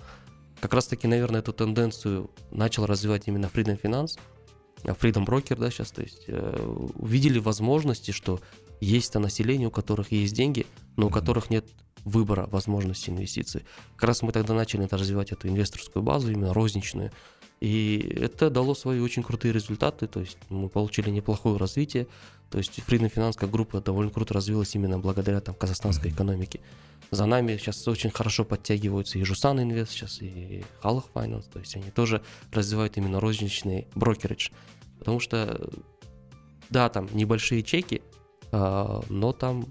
Как 0.61 0.75
раз 0.75 0.87
таки, 0.87 1.09
наверное, 1.09 1.41
эту 1.41 1.53
тенденцию 1.53 2.31
начал 2.53 2.87
развивать 2.87 3.27
именно 3.27 3.47
Freedom 3.47 3.81
Finance, 3.83 4.21
Freedom 4.85 5.25
Broker, 5.25 5.59
да, 5.59 5.71
сейчас, 5.71 5.91
то 5.91 6.03
есть 6.03 6.25
э, 6.27 6.91
увидели 6.97 7.39
возможности, 7.39 8.11
что 8.11 8.41
есть 8.81 9.13
то 9.13 9.21
население, 9.21 9.69
у 9.69 9.71
которых 9.71 10.13
есть 10.13 10.35
деньги, 10.35 10.67
но 10.97 11.07
у 11.07 11.11
которых 11.11 11.51
нет 11.51 11.65
выбора 12.05 12.49
возможности 12.51 13.11
инвестиций. 13.11 13.65
Как 13.97 14.09
раз 14.09 14.23
мы 14.23 14.33
тогда 14.33 14.55
начали 14.55 14.85
это 14.85 14.97
развивать 14.97 15.33
эту 15.33 15.49
инвесторскую 15.49 16.03
базу, 16.03 16.33
именно 16.33 16.53
розничную. 16.53 17.13
И 17.61 18.17
это 18.21 18.51
дало 18.51 18.75
свои 18.75 18.99
очень 18.99 19.23
крутые 19.23 19.53
результаты, 19.53 20.09
то 20.09 20.19
есть 20.19 20.37
мы 20.49 20.69
получили 20.69 21.11
неплохое 21.11 21.57
развитие, 21.57 22.09
то 22.53 22.59
есть 22.59 22.79
Freedom 22.87 23.11
Finance 23.13 23.35
как 23.37 23.51
группа 23.51 23.81
довольно 23.81 24.11
круто 24.11 24.35
развилась 24.35 24.75
именно 24.75 24.99
благодаря 24.99 25.41
там, 25.41 25.55
казахстанской 25.55 26.11
экономике. 26.11 26.61
За 27.11 27.25
нами 27.27 27.57
сейчас 27.57 27.89
очень 27.89 28.11
хорошо 28.11 28.45
подтягиваются 28.45 29.19
и 29.19 29.25
Жусан 29.25 29.61
Инвест 29.61 29.93
сейчас, 29.93 30.21
и 30.21 30.63
Халах 30.81 31.07
Finance, 31.15 31.51
то 31.51 31.59
есть 31.59 31.75
они 31.77 31.91
тоже 31.91 32.23
развивают 32.53 32.97
именно 32.99 33.21
розничный 33.21 33.87
брокеридж. 33.95 34.51
Потому 34.99 35.19
что, 35.19 35.71
да, 36.71 36.89
там 36.91 37.09
небольшие 37.13 37.63
чеки, 37.63 38.03
а, 38.51 39.03
но 39.09 39.33
там 39.33 39.67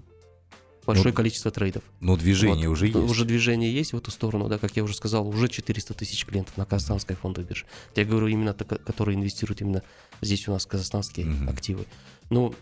большое 0.86 1.10
Ну, 1.10 1.16
количество 1.16 1.50
трейдов. 1.52 1.84
Но 2.00 2.16
движение 2.16 2.68
Вот. 2.68 2.74
уже 2.74 2.86
есть. 2.88 2.98
Уже 2.98 3.24
движение 3.24 3.72
есть 3.72 3.92
в 3.92 3.96
эту 3.96 4.10
сторону, 4.10 4.48
да, 4.48 4.58
как 4.58 4.76
я 4.76 4.82
уже 4.82 4.94
сказал, 4.94 5.26
уже 5.28 5.48
400 5.48 5.94
тысяч 5.94 6.26
клиентов 6.26 6.56
на 6.56 6.64
казахстанской 6.64 7.14
фондовой 7.16 7.48
бирже. 7.48 7.66
Я 7.94 8.04
говорю 8.04 8.26
именно, 8.26 8.54
которые 8.54 9.16
инвестируют 9.16 9.60
именно 9.60 9.82
здесь 10.20 10.46
у 10.48 10.50
нас 10.52 10.66
казахстанские 10.66 11.26
Мгм. 11.26 11.48
активы. 11.48 11.86
Ну, 12.30 12.54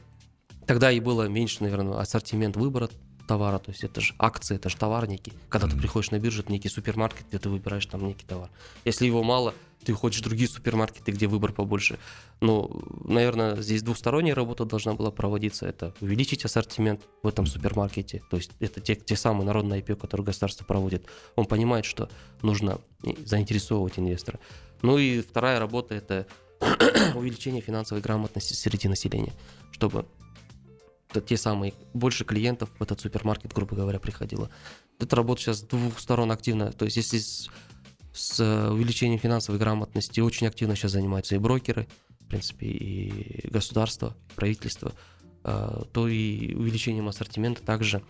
тогда 0.70 0.92
и 0.92 1.00
было 1.00 1.26
меньше, 1.26 1.64
наверное, 1.64 1.98
ассортимент 1.98 2.54
выбора 2.56 2.88
товара, 3.26 3.58
то 3.58 3.72
есть 3.72 3.82
это 3.82 4.00
же 4.00 4.14
акции, 4.20 4.54
это 4.54 4.68
же 4.68 4.76
товарники. 4.76 5.32
Когда 5.48 5.66
ты 5.66 5.76
приходишь 5.76 6.12
на 6.12 6.20
биржу, 6.20 6.42
это 6.42 6.52
некий 6.52 6.68
супермаркет, 6.68 7.26
где 7.26 7.40
ты 7.40 7.48
выбираешь 7.48 7.84
там 7.86 8.06
некий 8.06 8.24
товар. 8.24 8.50
Если 8.84 9.04
его 9.04 9.24
мало, 9.24 9.52
ты 9.84 9.92
хочешь 9.94 10.20
в 10.20 10.22
другие 10.22 10.48
супермаркеты, 10.48 11.10
где 11.10 11.26
выбор 11.26 11.52
побольше. 11.52 11.98
Ну, 12.40 12.84
наверное, 13.02 13.60
здесь 13.60 13.82
двухсторонняя 13.82 14.32
работа 14.32 14.64
должна 14.64 14.94
была 14.94 15.10
проводиться. 15.10 15.66
Это 15.66 15.92
увеличить 16.00 16.44
ассортимент 16.44 17.00
в 17.24 17.26
этом 17.26 17.46
супермаркете. 17.46 18.22
То 18.30 18.36
есть 18.36 18.52
это 18.60 18.80
те, 18.80 18.94
те 18.94 19.16
самые 19.16 19.46
народные 19.46 19.82
IPO, 19.82 19.96
которые 19.96 20.26
государство 20.26 20.64
проводит. 20.64 21.04
Он 21.34 21.46
понимает, 21.46 21.84
что 21.84 22.08
нужно 22.42 22.78
заинтересовывать 23.24 23.98
инвестора. 23.98 24.38
Ну 24.82 24.98
и 24.98 25.20
вторая 25.20 25.58
работа– 25.58 25.94
это 25.96 26.28
увеличение 27.16 27.60
финансовой 27.60 28.00
грамотности 28.02 28.52
среди 28.52 28.86
населения, 28.86 29.32
чтобы 29.72 30.06
те 31.20 31.36
самые 31.36 31.74
больше 31.92 32.24
клиентов 32.24 32.70
в 32.78 32.82
этот 32.82 33.00
супермаркет, 33.00 33.52
грубо 33.52 33.74
говоря, 33.74 33.98
приходило. 33.98 34.50
Эта 35.00 35.16
работа 35.16 35.40
сейчас 35.40 35.58
с 35.58 35.62
двух 35.62 35.98
сторон 35.98 36.30
активна. 36.30 36.72
То 36.72 36.84
есть 36.84 36.96
если 36.96 37.18
с, 37.18 37.48
с 38.12 38.38
э, 38.40 38.70
увеличением 38.70 39.18
финансовой 39.18 39.58
грамотности 39.58 40.20
очень 40.20 40.46
активно 40.46 40.76
сейчас 40.76 40.92
занимаются 40.92 41.34
и 41.34 41.38
брокеры, 41.38 41.88
в 42.20 42.26
принципе, 42.26 42.66
и 42.66 43.48
государство, 43.50 44.16
правительство, 44.36 44.92
э, 45.42 45.82
то 45.92 46.06
и 46.06 46.54
увеличением 46.54 47.08
ассортимента 47.08 47.62
также 47.62 48.02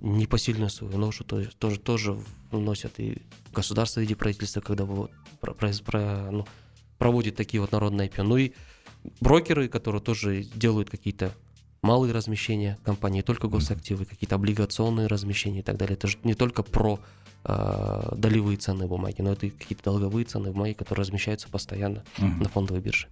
непосильную 0.00 0.70
свою 0.70 0.98
ношу 0.98 1.24
есть 1.38 1.58
тоже, 1.58 1.80
тоже 1.80 2.18
вносят 2.50 3.00
и 3.00 3.22
государство 3.52 4.00
в 4.00 4.02
виде 4.02 4.14
правительства, 4.14 4.60
когда 4.60 4.84
вот 4.84 5.10
про- 5.40 5.54
про- 5.54 6.30
ну, 6.30 6.46
проводит 6.98 7.36
такие 7.36 7.60
вот 7.60 7.72
народные 7.72 8.08
IPO. 8.08 8.22
Ну 8.22 8.36
и 8.36 8.52
брокеры, 9.20 9.68
которые 9.68 10.02
тоже 10.02 10.42
делают 10.42 10.90
какие-то 10.90 11.32
малые 11.82 12.12
размещения 12.12 12.78
компании, 12.84 13.16
не 13.18 13.22
только 13.22 13.48
госактивы, 13.48 14.04
какие-то 14.04 14.34
облигационные 14.36 15.06
размещения 15.06 15.60
и 15.60 15.62
так 15.62 15.76
далее. 15.76 15.94
Это 15.96 16.06
же 16.08 16.18
не 16.24 16.34
только 16.34 16.62
про 16.62 16.98
э, 17.44 18.12
долевые 18.16 18.56
ценные 18.56 18.88
бумаги, 18.88 19.20
но 19.22 19.32
это 19.32 19.46
и 19.46 19.50
какие-то 19.50 19.84
долговые 19.84 20.24
ценные 20.24 20.52
бумаги, 20.52 20.72
которые 20.72 21.02
размещаются 21.02 21.48
постоянно 21.48 22.02
Мгм. 22.18 22.40
на 22.40 22.48
фондовой 22.48 22.80
бирже. 22.82 23.06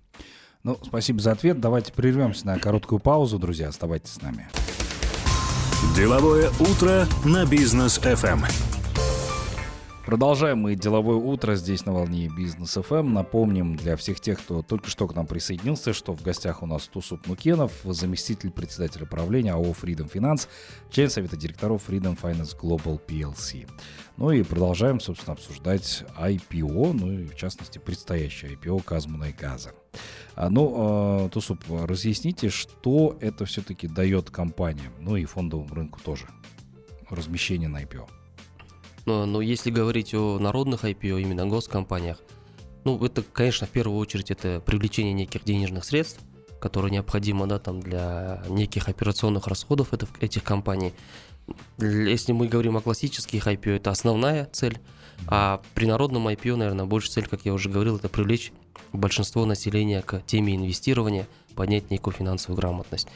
Ну, 0.63 0.79
спасибо 0.83 1.21
за 1.21 1.33
ответ. 1.33 1.61
Давайте 1.61 1.93
прервемся 1.93 2.47
на 2.47 2.59
короткую 2.59 2.99
паузу, 2.99 3.39
друзья. 3.39 3.69
Оставайтесь 3.69 4.13
с 4.15 4.23
нами. 4.23 4.49
Деловое 5.95 6.51
утро 6.59 7.07
на 7.25 7.45
бизнес 7.45 7.99
FM. 7.99 8.74
Продолжаем 10.07 10.59
мы 10.59 10.75
деловое 10.75 11.17
утро 11.17 11.55
здесь 11.55 11.87
на 11.87 11.95
волне 11.95 12.29
Бизнес 12.29 12.75
ФМ. 12.75 13.15
Напомним 13.15 13.75
для 13.75 13.97
всех 13.97 14.21
тех, 14.21 14.39
кто 14.39 14.61
только 14.61 14.91
что 14.91 15.09
к 15.09 15.15
нам 15.15 15.27
присоединился, 15.27 15.95
что 15.95 16.13
в 16.13 16.21
гостях 16.21 16.63
у 16.63 16.67
нас 16.67 16.87
Тусуп 16.89 17.27
Нукенов, 17.27 17.73
заместитель 17.85 18.51
председателя 18.51 19.07
правления 19.07 19.55
АО 19.55 19.73
Freedom 19.73 20.13
Finance, 20.13 20.47
член 20.91 21.09
совета 21.09 21.39
директоров 21.39 21.89
Freedom 21.89 22.21
Finance 22.21 22.55
Global 22.55 23.01
PLC. 23.03 23.67
Ну 24.19 24.31
и 24.31 24.43
продолжаем, 24.43 25.01
собственно, 25.01 25.33
обсуждать 25.33 26.05
IPO, 26.21 26.93
ну 26.93 27.11
и 27.11 27.25
в 27.25 27.35
частности 27.35 27.79
предстоящее 27.79 28.57
IPO 28.57 28.83
Казмуна 28.83 29.31
и 29.31 29.33
Газа. 29.33 29.73
А, 30.37 30.51
ну, 30.51 31.27
э, 31.27 31.29
Тусуп, 31.31 31.65
разъясните, 31.71 32.51
что 32.51 33.17
это 33.23 33.47
все-таки 33.47 33.89
дает 33.89 34.29
компаниям, 34.29 34.93
ну 35.01 35.17
и 35.17 35.25
фондовому 35.25 35.75
рынку 35.75 35.99
тоже, 36.05 36.27
размещение 37.09 37.71
на 37.71 37.83
IPO. 37.83 38.07
Но, 39.07 39.27
но 39.27 39.41
если 39.41 39.71
говорить 39.71 40.15
о 40.15 40.39
народных 40.39 40.85
IPO, 40.85 41.21
именно 41.21 41.47
госкомпаниях, 41.47 42.19
ну, 42.85 43.03
это, 43.05 43.23
конечно, 43.23 43.67
в 43.67 43.71
первую 43.71 43.99
очередь 43.99 44.31
это 44.31 44.63
привлечение 44.65 45.13
неких 45.13 45.45
денежных 45.45 45.85
средств, 45.85 46.21
которые 46.61 46.93
необходимо, 46.93 47.47
да, 47.47 47.59
там, 47.59 47.81
для 47.81 48.43
неких 48.49 48.89
операционных 48.89 49.47
расходов 49.47 49.93
это- 49.93 50.07
этих 50.21 50.45
компаний. 50.45 50.95
Если 51.79 52.33
мы 52.33 52.49
говорим 52.49 52.77
о 52.77 52.81
классических 52.81 53.47
IPO, 53.47 53.77
это 53.77 53.91
основная 53.91 54.47
цель, 54.53 54.79
а 55.27 55.63
при 55.75 55.87
народном 55.87 56.29
IPO, 56.29 56.57
наверное, 56.57 56.87
больше 56.87 57.11
цель, 57.11 57.27
как 57.27 57.45
я 57.45 57.53
уже 57.53 57.69
говорил, 57.69 57.97
это 57.97 58.09
привлечь 58.09 58.53
большинство 58.93 59.45
населения 59.45 60.01
к 60.03 60.23
теме 60.27 60.57
инвестирования, 60.57 61.27
поднять 61.55 61.91
некую 61.91 62.15
финансовую 62.15 62.57
грамотность. 62.57 63.09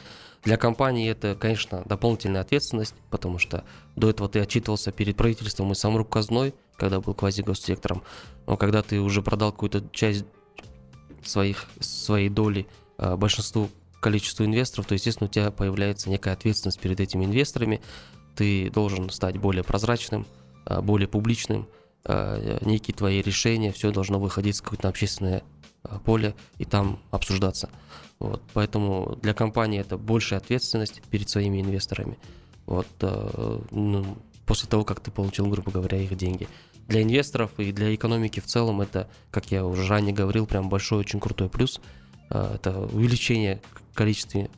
Для 0.43 0.57
компании 0.57 1.09
это, 1.09 1.35
конечно, 1.35 1.83
дополнительная 1.85 2.41
ответственность, 2.41 2.95
потому 3.09 3.39
что 3.39 3.65
до 3.95 4.09
этого 4.09 4.29
ты 4.29 4.39
отчитывался 4.39 4.91
перед 4.91 5.17
правительством 5.17 5.71
и 5.71 5.75
сам 5.75 6.03
казной, 6.05 6.53
когда 6.77 7.01
был 7.01 7.13
квазигоссектором, 7.13 8.03
но 8.47 8.55
когда 8.57 8.81
ты 8.81 8.99
уже 9.01 9.21
продал 9.21 9.51
какую-то 9.51 9.83
часть 9.91 10.25
своих, 11.23 11.67
своей 11.79 12.29
доли 12.29 12.67
э, 12.97 13.15
большинству 13.15 13.69
количеству 13.99 14.45
инвесторов, 14.45 14.87
то, 14.87 14.93
естественно, 14.93 15.27
у 15.27 15.31
тебя 15.31 15.51
появляется 15.51 16.09
некая 16.09 16.33
ответственность 16.33 16.79
перед 16.79 16.99
этими 16.99 17.25
инвесторами. 17.25 17.81
Ты 18.35 18.69
должен 18.69 19.09
стать 19.09 19.37
более 19.37 19.63
прозрачным, 19.63 20.25
э, 20.65 20.81
более 20.81 21.07
публичным. 21.07 21.67
э, 22.05 22.59
Некие 22.61 22.95
твои 22.95 23.21
решения, 23.21 23.73
все 23.73 23.91
должно 23.91 24.19
выходить 24.19 24.55
с 24.55 24.61
какое-то 24.61 24.87
общественное 24.87 25.43
поле 26.05 26.35
и 26.57 26.65
там 26.65 26.99
обсуждаться. 27.11 27.69
Вот, 28.19 28.41
поэтому 28.53 29.17
для 29.21 29.33
компании 29.33 29.79
это 29.79 29.97
большая 29.97 30.39
ответственность 30.39 31.01
перед 31.09 31.29
своими 31.29 31.61
инвесторами. 31.61 32.17
Вот, 32.65 32.87
э, 33.01 33.59
ну, 33.71 34.17
после 34.45 34.67
того, 34.67 34.83
как 34.83 34.99
ты 34.99 35.09
получил, 35.09 35.47
грубо 35.47 35.71
говоря, 35.71 35.97
их 35.97 36.15
деньги. 36.17 36.47
Для 36.87 37.01
инвесторов 37.01 37.51
и 37.57 37.71
для 37.71 37.95
экономики 37.95 38.39
в 38.41 38.45
целом 38.45 38.81
это, 38.81 39.09
как 39.31 39.51
я 39.51 39.65
уже 39.65 39.87
ранее 39.87 40.13
говорил, 40.13 40.47
прям 40.47 40.69
большой, 40.69 40.99
очень 40.99 41.19
крутой 41.19 41.49
плюс. 41.49 41.79
Э, 42.29 42.55
Это 42.55 42.81
увеличение 42.81 43.61
количества 43.93 44.49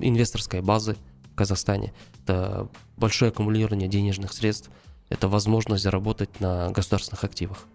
инвесторской 0.00 0.60
базы 0.60 0.96
в 1.32 1.36
Казахстане. 1.36 1.92
Это 2.22 2.68
большое 2.96 3.30
аккумулирование 3.30 3.88
денежных 3.88 4.32
средств. 4.32 4.70
Это 5.08 5.28
возможность 5.28 5.84
заработать 5.84 6.40
на 6.40 6.70
государственных 6.70 7.22
активах. 7.22 7.66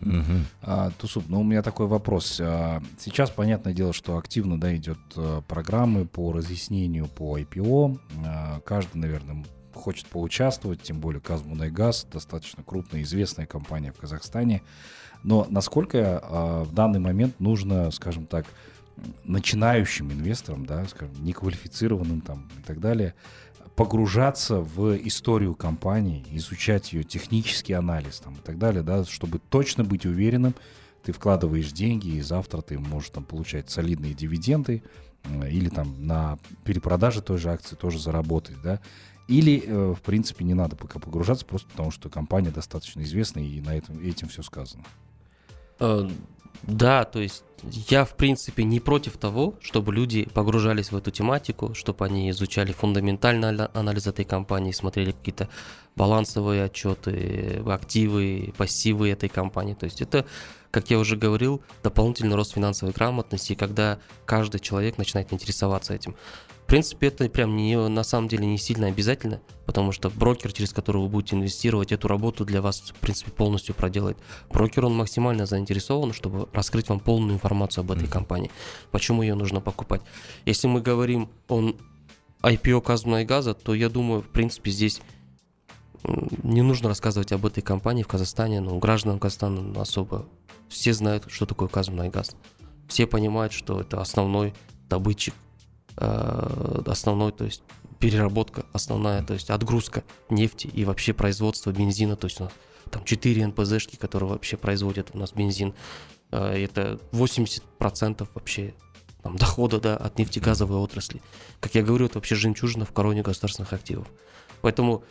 Мгм. 0.00 0.46
А, 0.62 0.90
Тусуп, 0.98 1.24
ну 1.28 1.40
у 1.40 1.44
меня 1.44 1.62
такой 1.62 1.86
вопрос. 1.86 2.38
А, 2.42 2.82
Сейчас, 2.98 3.30
понятное 3.30 3.72
дело, 3.72 3.92
что 3.92 4.16
активно 4.16 4.58
да, 4.60 4.74
идет 4.74 4.98
э, 5.16 5.42
программы 5.46 6.06
по 6.06 6.32
разъяснению 6.32 7.06
по 7.08 7.38
IPO. 7.38 7.98
А, 8.24 8.60
Каждый, 8.60 8.96
наверное, 8.98 9.44
хочет 9.74 10.06
поучаствовать, 10.06 10.82
тем 10.82 11.00
более 11.00 11.20
Казмунайгаз, 11.20 12.06
достаточно 12.10 12.62
крупная, 12.62 13.02
известная 13.02 13.46
компания 13.46 13.92
в 13.92 13.96
Казахстане. 13.96 14.62
Но 15.22 15.46
насколько 15.50 16.20
а, 16.22 16.64
в 16.64 16.72
данный 16.72 17.00
момент 17.00 17.40
нужно, 17.40 17.90
скажем 17.90 18.26
так, 18.26 18.46
начинающим 19.24 20.12
инвесторам, 20.12 20.66
да, 20.66 20.86
скажем, 20.86 21.24
неквалифицированным 21.24 22.20
там 22.20 22.48
и 22.58 22.62
так 22.62 22.80
далее, 22.80 23.14
погружаться 23.80 24.60
в 24.60 24.94
историю 25.06 25.54
компании, 25.54 26.22
изучать 26.32 26.92
ее 26.92 27.02
технический 27.02 27.72
анализ 27.72 28.20
там, 28.20 28.34
и 28.34 28.40
так 28.40 28.58
далее, 28.58 28.82
да, 28.82 29.06
чтобы 29.06 29.38
точно 29.38 29.84
быть 29.84 30.04
уверенным, 30.04 30.54
ты 31.02 31.12
вкладываешь 31.12 31.72
деньги, 31.72 32.08
и 32.08 32.20
завтра 32.20 32.60
ты 32.60 32.78
можешь 32.78 33.08
там 33.08 33.24
получать 33.24 33.70
солидные 33.70 34.12
дивиденды, 34.12 34.82
э, 35.24 35.50
или 35.50 35.70
там 35.70 36.06
на 36.06 36.38
перепродаже 36.62 37.22
той 37.22 37.38
же 37.38 37.50
акции 37.50 37.74
тоже 37.74 37.98
заработать, 37.98 38.60
да, 38.62 38.80
или, 39.28 39.64
э, 39.66 39.94
в 39.94 40.02
принципе, 40.02 40.44
не 40.44 40.52
надо 40.52 40.76
пока 40.76 40.98
погружаться, 40.98 41.46
просто 41.46 41.70
потому 41.70 41.90
что 41.90 42.10
компания 42.10 42.50
достаточно 42.50 43.00
известна, 43.00 43.40
и 43.40 43.62
на 43.62 43.74
этом, 43.74 43.98
этим 44.00 44.28
все 44.28 44.42
сказано. 44.42 44.84
Э, 45.80 46.08
Да, 46.62 47.04
то 47.04 47.20
есть 47.20 47.42
я, 47.88 48.04
в 48.04 48.14
принципе, 48.16 48.64
не 48.64 48.80
против 48.80 49.16
того, 49.16 49.54
чтобы 49.60 49.94
люди 49.94 50.28
погружались 50.34 50.92
в 50.92 50.96
эту 50.96 51.10
тематику, 51.10 51.74
чтобы 51.74 52.04
они 52.04 52.30
изучали 52.30 52.72
фундаментальный 52.72 53.66
анализ 53.66 54.06
этой 54.06 54.24
компании, 54.24 54.72
смотрели 54.72 55.12
какие-то 55.12 55.48
балансовые 55.96 56.64
отчеты, 56.64 57.62
активы, 57.66 58.52
пассивы 58.56 59.10
этой 59.10 59.28
компании. 59.28 59.74
То 59.74 59.84
есть 59.84 60.02
это 60.02 60.26
как 60.70 60.90
я 60.90 60.98
уже 60.98 61.16
говорил, 61.16 61.62
дополнительный 61.82 62.36
рост 62.36 62.52
финансовой 62.52 62.94
грамотности, 62.94 63.54
когда 63.54 63.98
каждый 64.24 64.60
человек 64.60 64.98
начинает 64.98 65.32
интересоваться 65.32 65.94
этим. 65.94 66.14
В 66.62 66.66
принципе, 66.70 67.08
это 67.08 67.28
прям 67.28 67.56
не, 67.56 67.76
на 67.76 68.04
самом 68.04 68.28
деле 68.28 68.46
не 68.46 68.56
сильно 68.56 68.86
обязательно, 68.86 69.40
потому 69.66 69.90
что 69.90 70.08
брокер, 70.08 70.52
через 70.52 70.72
который 70.72 71.02
вы 71.02 71.08
будете 71.08 71.34
инвестировать, 71.34 71.90
эту 71.90 72.06
работу 72.06 72.44
для 72.44 72.62
вас, 72.62 72.80
в 72.80 72.94
принципе, 72.94 73.32
полностью 73.32 73.74
проделает. 73.74 74.16
Брокер, 74.50 74.86
он 74.86 74.96
максимально 74.96 75.46
заинтересован, 75.46 76.12
чтобы 76.12 76.48
раскрыть 76.52 76.88
вам 76.88 77.00
полную 77.00 77.34
информацию 77.34 77.82
об 77.82 77.90
этой 77.90 78.06
компании, 78.06 78.52
почему 78.92 79.22
ее 79.22 79.34
нужно 79.34 79.60
покупать. 79.60 80.02
Если 80.46 80.68
мы 80.68 80.80
говорим 80.80 81.28
о 81.48 81.72
IPO 82.42 82.80
Казмна 82.82 83.22
и 83.22 83.24
Газа, 83.24 83.54
то 83.54 83.74
я 83.74 83.88
думаю, 83.88 84.22
в 84.22 84.28
принципе, 84.28 84.70
здесь 84.70 85.02
не 86.04 86.62
нужно 86.62 86.88
рассказывать 86.88 87.32
об 87.32 87.44
этой 87.44 87.62
компании 87.62 88.02
в 88.02 88.08
Казахстане, 88.08 88.60
но 88.60 88.78
гражданам 88.78 89.18
Казахстана 89.18 89.80
особо 89.80 90.26
все 90.70 90.94
знают, 90.94 91.24
что 91.28 91.44
такое 91.44 91.68
Казмунайгаз. 91.68 92.36
Все 92.88 93.06
понимают, 93.06 93.52
что 93.52 93.80
это 93.80 94.00
основной 94.00 94.54
добытчик, 94.88 95.34
э, 95.96 96.82
основной, 96.86 97.32
то 97.32 97.44
есть 97.44 97.62
переработка 97.98 98.64
основная, 98.72 99.22
то 99.22 99.34
есть 99.34 99.50
отгрузка 99.50 100.02
нефти 100.30 100.68
и 100.68 100.84
вообще 100.84 101.12
производство 101.12 101.70
бензина, 101.70 102.16
то 102.16 102.26
есть 102.26 102.40
у 102.40 102.44
нас 102.44 102.52
там 102.90 103.04
4 103.04 103.46
НПЗшки, 103.48 103.96
которые 103.96 104.30
вообще 104.30 104.56
производят 104.56 105.10
у 105.12 105.18
нас 105.18 105.32
бензин. 105.32 105.74
Э, 106.30 106.54
это 106.54 106.98
80% 107.12 108.26
вообще 108.34 108.74
там, 109.22 109.36
дохода 109.36 109.80
да, 109.80 109.96
от 109.96 110.18
нефтегазовой 110.18 110.78
отрасли. 110.78 111.20
Как 111.60 111.74
я 111.74 111.82
говорю, 111.82 112.06
это 112.06 112.18
вообще 112.18 112.34
жемчужина 112.34 112.84
в 112.84 112.92
короне 112.92 113.22
государственных 113.22 113.72
активов. 113.72 114.08
Поэтому 114.62 115.04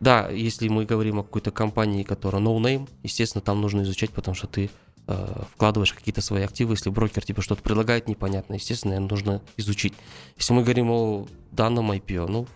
да, 0.00 0.28
если 0.28 0.68
мы 0.68 0.84
говорим 0.84 1.18
о 1.18 1.24
какой-то 1.24 1.50
компании, 1.50 2.04
которая 2.04 2.40
no 2.42 2.56
name, 2.58 2.88
естественно, 3.02 3.42
там 3.42 3.60
нужно 3.60 3.82
изучать, 3.82 4.10
потому 4.10 4.34
что 4.34 4.46
ты 4.46 4.70
э, 5.06 5.42
вкладываешь 5.52 5.92
какие-то 5.92 6.20
свои 6.20 6.42
активы, 6.42 6.74
если 6.74 6.90
брокер 6.90 7.24
тебе 7.24 7.42
что-то 7.42 7.62
предлагает 7.62 8.06
непонятно, 8.06 8.54
естественно, 8.54 9.00
нужно 9.00 9.42
изучить. 9.56 9.94
Если 10.36 10.52
мы 10.52 10.62
говорим 10.62 10.90
о 10.90 11.26
данном 11.50 11.90
IPO, 11.90 12.28
ну, 12.28 12.46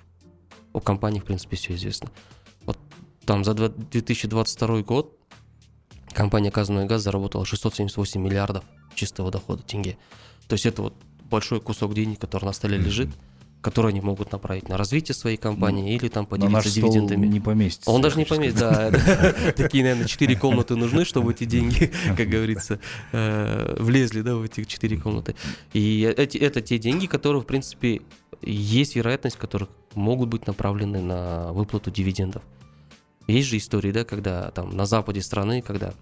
о 0.72 0.80
компании, 0.80 1.18
в 1.18 1.24
принципе, 1.24 1.56
все 1.56 1.74
известно. 1.74 2.10
Вот 2.64 2.78
там 3.24 3.44
за 3.44 3.54
2022 3.54 4.82
год 4.82 5.18
компания 6.12 6.52
«Казанной 6.52 6.86
газ» 6.86 7.02
заработала 7.02 7.44
678 7.44 8.20
миллиардов 8.20 8.64
чистого 8.94 9.32
дохода 9.32 9.62
тенге. 9.64 9.98
То 10.46 10.54
есть 10.54 10.66
это 10.66 10.82
вот 10.82 10.94
большой 11.28 11.60
кусок 11.60 11.94
денег, 11.94 12.20
который 12.20 12.44
на 12.44 12.52
столе 12.52 12.78
лежит. 12.78 13.08
Mm-hmm 13.08 13.31
которые 13.62 13.90
они 13.90 14.00
могут 14.00 14.32
направить 14.32 14.68
на 14.68 14.76
развитие 14.76 15.14
своей 15.14 15.36
компании 15.36 15.82
ну, 15.82 15.88
или 15.88 16.08
там 16.08 16.26
поделиться 16.26 16.68
дивидендами. 16.68 17.26
не 17.26 17.40
поместится. 17.40 17.90
Он 17.90 18.02
даже 18.02 18.18
не 18.18 18.24
поместится, 18.24 18.90
да. 18.90 19.52
Такие, 19.56 19.84
наверное, 19.84 20.06
четыре 20.06 20.36
комнаты 20.36 20.76
нужны, 20.76 21.04
чтобы 21.04 21.32
эти 21.32 21.44
деньги, 21.44 21.92
как 22.16 22.28
говорится, 22.28 22.80
э, 23.12 23.76
влезли, 23.78 24.20
да, 24.20 24.34
в 24.34 24.42
эти 24.42 24.64
четыре 24.64 24.98
комнаты. 24.98 25.36
И 25.72 26.00
это 26.00 26.60
те 26.60 26.78
деньги, 26.78 27.06
которые, 27.06 27.40
в 27.40 27.46
принципе, 27.46 28.02
есть 28.42 28.96
вероятность, 28.96 29.36
которых 29.36 29.68
могут 29.94 30.28
быть 30.28 30.46
направлены 30.46 31.00
на 31.00 31.52
выплату 31.52 31.90
дивидендов. 31.90 32.42
Есть 33.28 33.48
же 33.48 33.56
истории, 33.56 33.92
да, 33.92 34.04
когда 34.04 34.50
там 34.50 34.76
на 34.76 34.84
западе 34.84 35.22
страны, 35.22 35.62
когда 35.62 35.94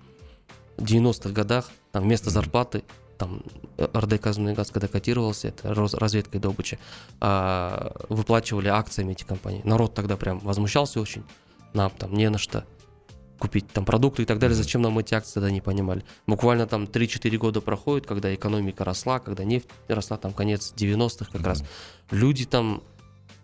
в 0.78 0.84
90-х 0.84 1.30
годах 1.30 1.70
там 1.92 2.04
вместо 2.04 2.30
зарплаты 2.30 2.82
там 3.20 3.42
РД 3.78 4.18
«Казанный 4.18 4.54
газ», 4.54 4.70
когда 4.70 4.88
котировался, 4.88 5.48
это 5.48 5.74
разведка 5.74 6.38
и 6.38 6.40
добыча, 6.40 6.78
а, 7.20 7.94
выплачивали 8.08 8.68
акциями 8.68 9.12
эти 9.12 9.24
компании. 9.24 9.60
Народ 9.64 9.94
тогда 9.94 10.16
прям 10.16 10.38
возмущался 10.38 11.00
очень, 11.00 11.22
нам 11.74 11.90
там 11.90 12.14
не 12.14 12.30
на 12.30 12.38
что 12.38 12.64
купить 13.38 13.68
там 13.68 13.84
продукты 13.84 14.22
и 14.22 14.26
так 14.26 14.38
далее, 14.38 14.54
зачем 14.54 14.82
нам 14.82 14.98
эти 14.98 15.14
акции 15.14 15.34
тогда 15.34 15.50
не 15.50 15.60
понимали. 15.60 16.04
Буквально 16.26 16.66
там 16.66 16.84
3-4 16.84 17.38
года 17.38 17.60
проходит, 17.60 18.06
когда 18.06 18.34
экономика 18.34 18.84
росла, 18.84 19.18
когда 19.18 19.44
нефть 19.44 19.68
росла, 19.88 20.18
там 20.18 20.32
конец 20.32 20.74
90-х 20.76 21.24
как 21.32 21.40
mm-hmm. 21.40 21.44
раз. 21.44 21.64
Люди 22.10 22.44
там 22.44 22.82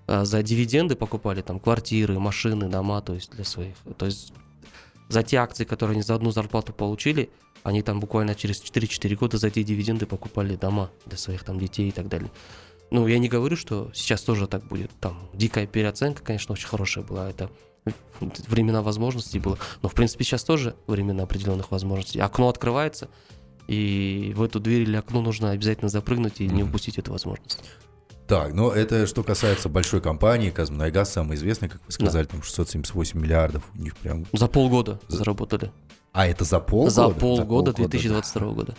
а, 0.07 0.25
за 0.25 0.43
дивиденды 0.43 0.97
покупали 0.97 1.41
там 1.41 1.59
квартиры, 1.59 2.19
машины, 2.19 2.69
дома, 2.69 3.01
то 3.01 3.15
есть 3.15 3.31
для 3.33 3.45
своих. 3.45 3.77
То 3.97 4.07
есть 4.07 4.33
за 5.09 5.23
те 5.23 5.39
акции, 5.39 5.65
которые 5.65 5.95
они 5.95 6.03
за 6.03 6.15
одну 6.15 6.31
зарплату 6.31 6.73
получили, 6.73 7.31
они 7.63 7.83
там 7.83 8.01
буквально 8.01 8.35
через 8.35 8.63
4-4 8.63 9.17
года 9.17 9.39
за 9.39 9.49
эти 9.49 9.63
дивиденды 9.63 10.07
покупали 10.07 10.57
дома 10.57 10.91
для 11.07 11.19
своих 11.19 11.45
там 11.45 11.59
детей 11.59 11.89
и 11.89 11.93
так 11.93 12.09
далее. 12.09 12.31
Ну, 12.91 13.07
я 13.07 13.19
не 13.19 13.29
говорю, 13.29 13.57
что 13.57 13.91
сейчас 13.95 14.23
тоже 14.23 14.47
так 14.47 14.65
будет. 14.67 14.91
Там 15.01 15.29
дикая 15.35 15.67
переоценка, 15.67 16.23
конечно, 16.23 16.53
очень 16.53 16.69
хорошая 16.69 17.05
была. 17.05 17.29
Это 17.29 17.51
времена 18.49 18.83
возможностей 18.83 19.39
было. 19.39 19.59
Но, 19.83 19.89
в 19.89 19.95
принципе, 19.95 20.25
сейчас 20.25 20.45
тоже 20.45 20.77
времена 20.87 21.25
определенных 21.25 21.71
возможностей. 21.71 22.21
Окно 22.21 22.49
открывается, 22.49 23.09
и 23.67 24.33
в 24.37 24.43
эту 24.43 24.61
дверь 24.61 24.83
или 24.83 24.97
окно 24.97 25.21
нужно 25.21 25.51
обязательно 25.51 25.89
запрыгнуть 25.89 26.41
и 26.41 26.47
не 26.47 26.63
упустить 26.63 26.99
эту 26.99 27.13
возможность. 27.13 27.61
Так, 28.27 28.55
но 28.55 28.73
это 28.73 29.07
что 29.07 29.23
касается 29.23 29.69
большой 29.69 30.01
компании, 30.01 30.51
Казмунайгаз 30.51 31.13
самый 31.13 31.37
известный, 31.37 31.69
как 31.69 31.81
вы 31.87 31.93
сказали, 31.93 32.25
да. 32.25 32.31
там 32.31 32.43
678 32.43 33.21
миллиардов 33.21 33.63
у 33.75 33.79
них 33.79 33.97
прям... 33.97 34.27
За 34.33 34.49
полгода 34.49 35.01
за... 35.07 35.19
заработали. 35.19 35.71
А 36.17 36.27
это 36.27 36.45
за 36.45 36.61
полгода? 36.61 36.91
За 36.91 37.09
полгода, 37.11 37.71
за 37.73 37.77
2022 37.77 38.41
да. 38.41 38.55
года. 38.55 38.75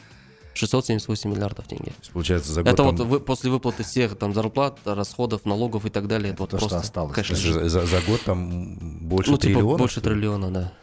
678 0.55 1.29
миллиардов 1.29 1.67
тенге. 1.67 1.93
Получается, 2.11 2.51
за 2.51 2.63
год 2.63 2.73
Это 2.73 2.77
там... 2.77 2.95
вот 2.95 3.05
вы, 3.05 3.19
после 3.19 3.51
выплаты 3.51 3.83
всех 3.83 4.17
там 4.17 4.33
зарплат, 4.33 4.79
расходов, 4.85 5.45
налогов 5.45 5.85
и 5.85 5.91
так 5.91 6.07
далее. 6.07 6.33
Это, 6.33 6.43
это 6.43 6.43
вот 6.43 6.49
то, 6.49 6.57
просто, 6.57 6.77
что 6.79 6.79
осталось. 6.79 7.13
Конечно, 7.13 7.35
за, 7.35 7.69
за, 7.69 7.85
за 7.85 8.01
год 8.01 8.21
там 8.21 8.75
больше 9.07 9.29
ну, 9.29 9.37
триллиона? 9.37 9.67
Типа 9.67 9.77
больше 9.77 10.01
триллиона, 10.01 10.49
да. 10.49 10.73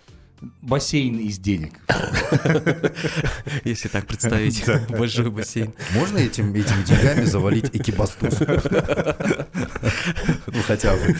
Бассейн 0.62 1.18
из 1.18 1.38
денег. 1.38 1.72
Если 3.64 3.88
так 3.88 4.06
представить, 4.06 4.64
большой 4.90 5.30
бассейн. 5.30 5.72
Можно 5.92 6.18
этим, 6.18 6.54
этими 6.54 6.84
деньгами 6.84 7.24
завалить 7.24 7.70
экибастуз? 7.74 8.38
Ну, 10.46 10.62
хотя 10.66 10.92
бы. 10.92 11.16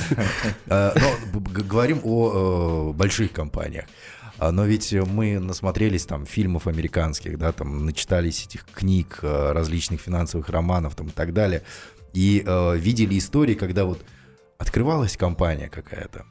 А, 0.68 0.94
но 0.94 1.40
говорим 1.40 2.00
о 2.04 2.90
э, 2.90 2.92
больших 2.92 3.32
компаниях. 3.32 3.86
А, 4.38 4.50
но 4.50 4.64
ведь 4.64 4.92
мы 4.92 5.38
насмотрелись 5.38 6.06
там 6.06 6.26
фильмов 6.26 6.66
американских, 6.66 7.38
да, 7.38 7.52
там 7.52 7.86
начитались 7.86 8.46
этих 8.46 8.64
книг, 8.66 9.20
э, 9.22 9.52
различных 9.52 10.00
финансовых 10.00 10.48
романов 10.48 10.96
там 10.96 11.08
и 11.08 11.12
так 11.12 11.32
далее, 11.32 11.62
и 12.12 12.42
э, 12.44 12.76
видели 12.76 13.18
истории, 13.18 13.54
когда 13.54 13.84
вот 13.84 14.04
открывалась 14.58 15.16
компания 15.16 15.68
какая-то, 15.68 16.24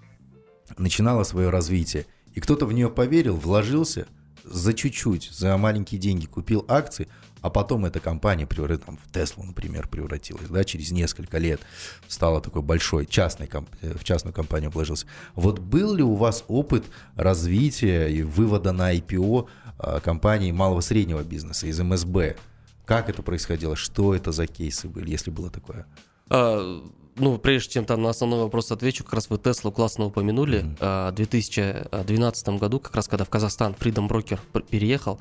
начинала 0.77 1.23
свое 1.23 1.49
развитие, 1.49 2.05
и 2.33 2.39
кто-то 2.39 2.65
в 2.65 2.73
нее 2.73 2.89
поверил, 2.89 3.37
вложился 3.37 4.07
за 4.43 4.73
чуть-чуть, 4.73 5.29
за 5.31 5.55
маленькие 5.57 5.99
деньги 5.99 6.25
купил 6.25 6.65
акции, 6.67 7.07
а 7.43 7.49
потом 7.49 7.85
эта 7.85 7.99
компания 7.99 8.47
там, 8.47 8.97
в 8.97 9.11
Теслу, 9.11 9.43
например, 9.43 9.89
превратилась, 9.89 10.47
да, 10.47 10.63
через 10.63 10.91
несколько 10.91 11.37
лет 11.37 11.59
стала 12.07 12.39
такой 12.39 12.61
большой, 12.61 13.05
частной, 13.05 13.49
э, 13.81 13.97
в 13.97 14.03
частную 14.05 14.33
компанию 14.33 14.71
вложился. 14.71 15.05
Вот 15.35 15.59
был 15.59 15.93
ли 15.93 16.01
у 16.01 16.15
вас 16.15 16.45
опыт 16.47 16.85
развития 17.17 18.07
и 18.07 18.23
вывода 18.23 18.71
на 18.71 18.95
IPO 18.95 19.47
а, 19.77 19.99
компании 19.99 20.53
малого-среднего 20.53 21.21
бизнеса 21.21 21.67
из 21.67 21.77
МСБ? 21.81 22.37
Как 22.85 23.09
это 23.09 23.21
происходило? 23.21 23.75
Что 23.75 24.15
это 24.15 24.31
за 24.31 24.47
кейсы 24.47 24.87
были, 24.87 25.11
если 25.11 25.29
было 25.29 25.49
такое? 25.49 25.85
А, 26.29 26.81
ну, 27.17 27.37
прежде 27.39 27.73
чем 27.73 27.83
там 27.83 28.01
на 28.03 28.09
основной 28.09 28.39
вопрос 28.39 28.71
отвечу, 28.71 29.03
как 29.03 29.15
раз 29.15 29.29
вы 29.29 29.37
Теслу 29.37 29.73
классно 29.73 30.05
упомянули. 30.05 30.63
Mm-hmm. 30.79 31.11
В 31.11 31.15
2012 31.15 32.49
году, 32.59 32.79
как 32.79 32.95
раз 32.95 33.09
когда 33.09 33.25
в 33.25 33.29
Казахстан 33.29 33.75
Freedom 33.77 34.07
Broker 34.07 34.39
переехал, 34.69 35.19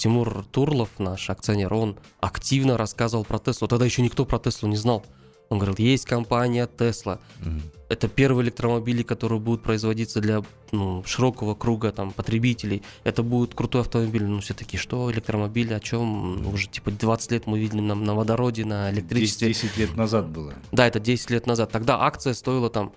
Тимур 0.00 0.46
Турлов, 0.50 0.88
наш 0.98 1.28
акционер, 1.28 1.74
он 1.74 1.98
активно 2.20 2.78
рассказывал 2.78 3.22
про 3.22 3.38
Теслу. 3.38 3.68
Тогда 3.68 3.84
еще 3.84 4.00
никто 4.00 4.24
про 4.24 4.38
Теслу 4.38 4.66
не 4.66 4.76
знал. 4.76 5.04
Он 5.50 5.58
говорил, 5.58 5.76
есть 5.76 6.06
компания 6.06 6.66
Tesla. 6.66 7.18
Mm-hmm. 7.40 7.60
Это 7.90 8.08
первые 8.08 8.44
электромобили, 8.44 9.02
которые 9.02 9.40
будут 9.40 9.62
производиться 9.62 10.20
для 10.22 10.42
ну, 10.72 11.02
широкого 11.04 11.54
круга 11.54 11.92
там, 11.92 12.12
потребителей. 12.12 12.82
Это 13.04 13.22
будет 13.22 13.54
крутой 13.54 13.82
автомобиль. 13.82 14.24
Ну, 14.24 14.40
все 14.40 14.54
таки 14.54 14.78
что 14.78 15.10
электромобили, 15.12 15.74
о 15.74 15.80
чем? 15.80 16.38
Mm-hmm. 16.38 16.54
Уже 16.54 16.68
типа 16.68 16.92
20 16.92 17.32
лет 17.32 17.46
мы 17.46 17.58
видели 17.58 17.80
на, 17.80 17.94
на 17.94 18.14
водороде, 18.14 18.64
на 18.64 18.90
электричестве. 18.90 19.48
10, 19.48 19.62
10 19.64 19.76
лет 19.76 19.96
назад 19.96 20.30
было. 20.30 20.54
Да, 20.72 20.86
это 20.86 20.98
10 20.98 21.28
лет 21.28 21.46
назад. 21.46 21.72
Тогда 21.72 22.00
акция 22.00 22.32
стоила 22.32 22.70
там 22.70 22.94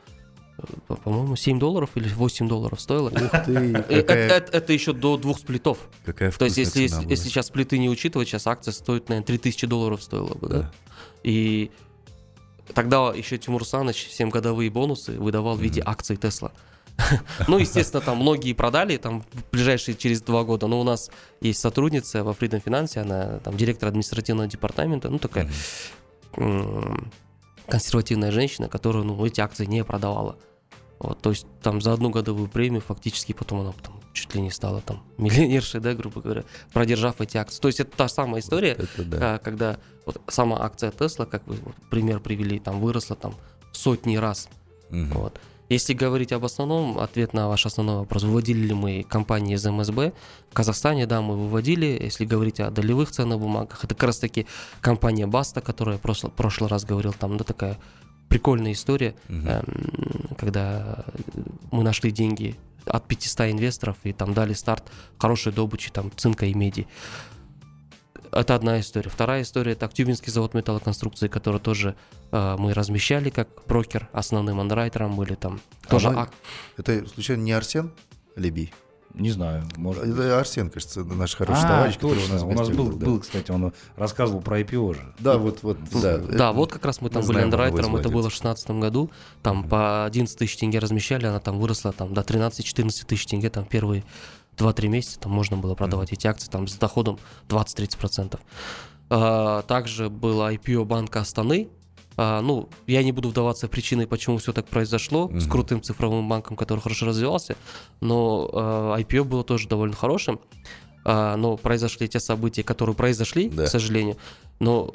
по-моему, 0.87 1.35
7 1.35 1.59
долларов 1.59 1.89
или 1.95 2.07
8 2.07 2.47
долларов 2.47 2.79
стоило. 2.79 3.09
Ух 3.09 3.31
ты, 3.45 3.51
э, 3.89 4.01
какая... 4.01 4.29
это, 4.29 4.57
это 4.57 4.73
еще 4.73 4.93
до 4.93 5.17
двух 5.17 5.39
сплитов. 5.39 5.77
Какая 6.05 6.31
То 6.31 6.45
есть, 6.45 6.57
если, 6.57 6.81
если, 6.81 7.09
если 7.09 7.29
сейчас 7.29 7.47
сплиты 7.47 7.77
не 7.77 7.89
учитывать, 7.89 8.27
сейчас 8.27 8.47
акция 8.47 8.71
стоит, 8.71 9.09
наверное, 9.09 9.25
3000 9.25 9.67
долларов 9.67 10.03
стоила 10.03 10.35
бы, 10.35 10.47
да? 10.47 10.57
да? 10.59 10.71
И 11.23 11.71
Тогда 12.73 13.11
еще 13.13 13.37
Тимур 13.37 13.65
Саныч 13.65 14.07
7 14.09 14.29
годовые 14.29 14.69
бонусы 14.69 15.19
выдавал 15.19 15.55
в 15.55 15.61
виде 15.61 15.81
акций 15.85 16.17
Тесла. 16.17 16.51
Ну, 17.47 17.57
естественно, 17.57 18.01
там 18.01 18.17
многие 18.17 18.53
продали, 18.53 18.97
там 18.97 19.21
в 19.21 19.51
ближайшие 19.51 19.95
через 19.95 20.21
два 20.21 20.43
года. 20.43 20.67
Но 20.67 20.79
у 20.79 20.83
нас 20.83 21.09
есть 21.41 21.59
сотрудница 21.59 22.23
во 22.23 22.31
Freedom 22.31 22.63
Finance, 22.63 22.97
она 22.99 23.39
там 23.39 23.57
директор 23.57 23.89
административного 23.89 24.47
департамента, 24.47 25.09
ну 25.09 25.19
такая 25.19 25.49
консервативная 27.67 28.31
женщина, 28.31 28.67
которая 28.67 29.03
ну, 29.03 29.25
эти 29.25 29.41
акции 29.41 29.65
не 29.65 29.83
продавала. 29.83 30.37
Вот, 30.99 31.21
то 31.21 31.31
есть 31.31 31.45
там 31.61 31.81
за 31.81 31.93
одну 31.93 32.09
годовую 32.09 32.47
премию 32.47 32.81
фактически 32.81 33.33
потом 33.33 33.61
она 33.61 33.73
там 33.83 33.99
чуть 34.13 34.33
ли 34.35 34.41
не 34.41 34.51
стала 34.51 34.81
там 34.81 35.03
миллионершей, 35.17 35.81
да, 35.81 35.93
грубо 35.93 36.21
говоря, 36.21 36.43
продержав 36.71 37.19
эти 37.19 37.37
акции. 37.37 37.59
То 37.59 37.67
есть 37.67 37.79
это 37.79 37.95
та 37.95 38.07
самая 38.07 38.41
история, 38.41 38.71
Это 38.71 39.03
да. 39.03 39.35
а, 39.35 39.37
когда 39.39 39.77
вот 40.05 40.21
сама 40.27 40.63
акция 40.63 40.91
Тесла, 40.91 41.25
как 41.25 41.45
вы 41.47 41.55
вот 41.55 41.75
пример 41.89 42.19
привели, 42.19 42.59
там 42.59 42.79
выросла 42.79 43.15
там 43.15 43.35
сотни 43.71 44.15
раз. 44.15 44.49
Мгм. 44.89 45.13
Вот. 45.13 45.39
Если 45.73 45.95
говорить 45.95 46.31
об 46.31 46.45
основном, 46.45 46.99
ответ 46.99 47.33
на 47.33 47.47
ваш 47.47 47.65
основной 47.65 47.95
вопрос, 47.95 48.23
выводили 48.23 48.67
ли 48.67 48.73
мы 48.75 49.03
компании 49.09 49.55
из 49.55 49.65
МСБ, 49.65 50.13
в 50.51 50.53
Казахстане, 50.53 51.07
да, 51.07 51.21
мы 51.21 51.35
выводили. 51.35 51.97
Если 51.99 52.25
говорить 52.25 52.59
о 52.59 52.69
долевых 52.69 53.09
ценных 53.09 53.39
бумагах, 53.39 53.83
это 53.83 53.95
как 53.95 54.03
раз 54.03 54.19
таки 54.19 54.45
компания 54.81 55.25
Баста, 55.25 55.61
которая 55.61 55.97
в 55.97 56.01
прошлый, 56.01 56.69
раз 56.69 56.85
говорил, 56.85 57.11
там, 57.13 57.37
ну, 57.37 57.43
такая 57.43 57.79
прикольная 58.29 58.73
история, 58.73 59.15
Мгм. 59.27 59.47
эм, 59.47 60.35
когда 60.37 61.05
мы 61.71 61.83
нашли 61.83 62.11
деньги 62.11 62.55
от 62.85 63.07
500 63.07 63.51
инвесторов 63.51 63.97
и 64.03 64.13
там 64.13 64.33
дали 64.35 64.53
старт 64.53 64.83
хорошей 65.17 65.53
добычи 65.53 65.89
там 65.91 66.11
цинка 66.15 66.45
и 66.45 66.53
меди. 66.53 66.85
Это 68.33 68.55
одна 68.55 68.79
история. 68.79 69.09
Вторая 69.09 69.41
история 69.43 69.73
это 69.73 69.85
Актюбинский 69.85 70.31
завод 70.31 70.53
металлоконструкции, 70.53 71.27
который 71.27 71.59
тоже 71.59 71.95
э, 72.31 72.55
мы 72.57 72.73
размещали 72.73 73.29
как 73.29 73.47
брокер, 73.67 74.09
основным 74.13 74.59
андеррайтером 74.59 75.15
были 75.15 75.35
там. 75.35 75.59
Тоже 75.89 76.09
мы- 76.09 76.21
ак- 76.21 76.31
Это, 76.77 77.07
случайно, 77.07 77.41
не 77.43 77.51
Арсен 77.53 77.91
Лебий? 78.35 78.73
Не 79.13 79.29
знаю, 79.29 79.63
может. 79.77 80.03
Это 80.05 80.39
Арсен, 80.39 80.71
кажется, 80.71 81.03
наш 81.03 81.35
хороший 81.35 81.65
А, 81.65 81.67
товарищ, 81.67 81.95
который 81.95 82.15
точно. 82.15 82.29
у 82.31 82.33
нас, 82.33 82.43
У 82.43 82.47
нас 82.49 82.57
гостях 82.69 82.75
был, 82.77 82.91
да. 82.97 83.05
был, 83.05 83.19
кстати, 83.19 83.51
он 83.51 83.71
рассказывал 83.95 84.41
про 84.41 84.59
IPO 84.61 84.95
же. 84.95 85.13
Да, 85.19 85.37
вот, 85.37 85.59
вот, 85.61 85.77
да. 86.01 86.17
Да, 86.17 86.51
вот 86.51 86.71
как 86.73 86.83
раз 86.83 86.99
мы 86.99 87.11
там 87.11 87.21
мы 87.21 87.27
были 87.27 87.41
андеррайтером, 87.41 87.95
это 87.95 88.09
было 88.09 88.21
в 88.21 88.33
владельцев. 88.33 88.41
2016 88.65 88.69
году, 88.81 89.11
там 89.43 89.69
по 89.69 90.05
11 90.05 90.35
тысяч 90.35 90.57
тенге 90.57 90.79
размещали, 90.79 91.27
она 91.27 91.39
там 91.39 91.59
выросла 91.59 91.91
там 91.91 92.11
до 92.15 92.21
13-14 92.21 93.05
тысяч 93.05 93.27
тенге, 93.27 93.51
там 93.51 93.65
первые 93.65 94.03
2-3 94.57 94.87
месяца 94.87 95.19
там 95.19 95.31
можно 95.31 95.57
было 95.57 95.75
продавать 95.75 96.11
эти 96.13 96.27
акции 96.27 96.49
там 96.49 96.67
с 96.67 96.75
доходом 96.75 97.19
20-30%. 97.49 98.39
А, 99.09 99.61
Также 99.63 100.09
было 100.09 100.53
IPO 100.53 100.85
банка 100.85 101.19
Астаны, 101.21 101.69
А, 102.15 102.41
ну, 102.41 102.69
я 102.85 103.01
не 103.03 103.11
буду 103.11 103.29
вдаваться 103.29 103.65
в 103.67 103.71
причины, 103.71 104.05
почему 104.05 104.37
все 104.37 104.53
так 104.53 104.67
произошло 104.67 105.29
с 105.29 105.31
Мгм. 105.45 105.49
крутым 105.49 105.81
цифровым 105.81 106.29
банком, 106.29 106.55
который 106.55 106.79
хорошо 106.79 107.07
развивался, 107.07 107.55
но 108.01 108.47
а, 108.53 108.95
IPO 108.99 109.23
было 109.23 109.43
тоже 109.43 109.67
довольно 109.67 109.95
хорошим. 109.95 110.39
А, 111.05 111.35
но 111.37 111.57
произошли 111.57 112.07
те 112.07 112.19
события, 112.19 112.61
которые 112.63 112.95
произошли, 112.95 113.49
Да. 113.49 113.65
к 113.65 113.67
сожалению. 113.67 114.17
Но 114.59 114.93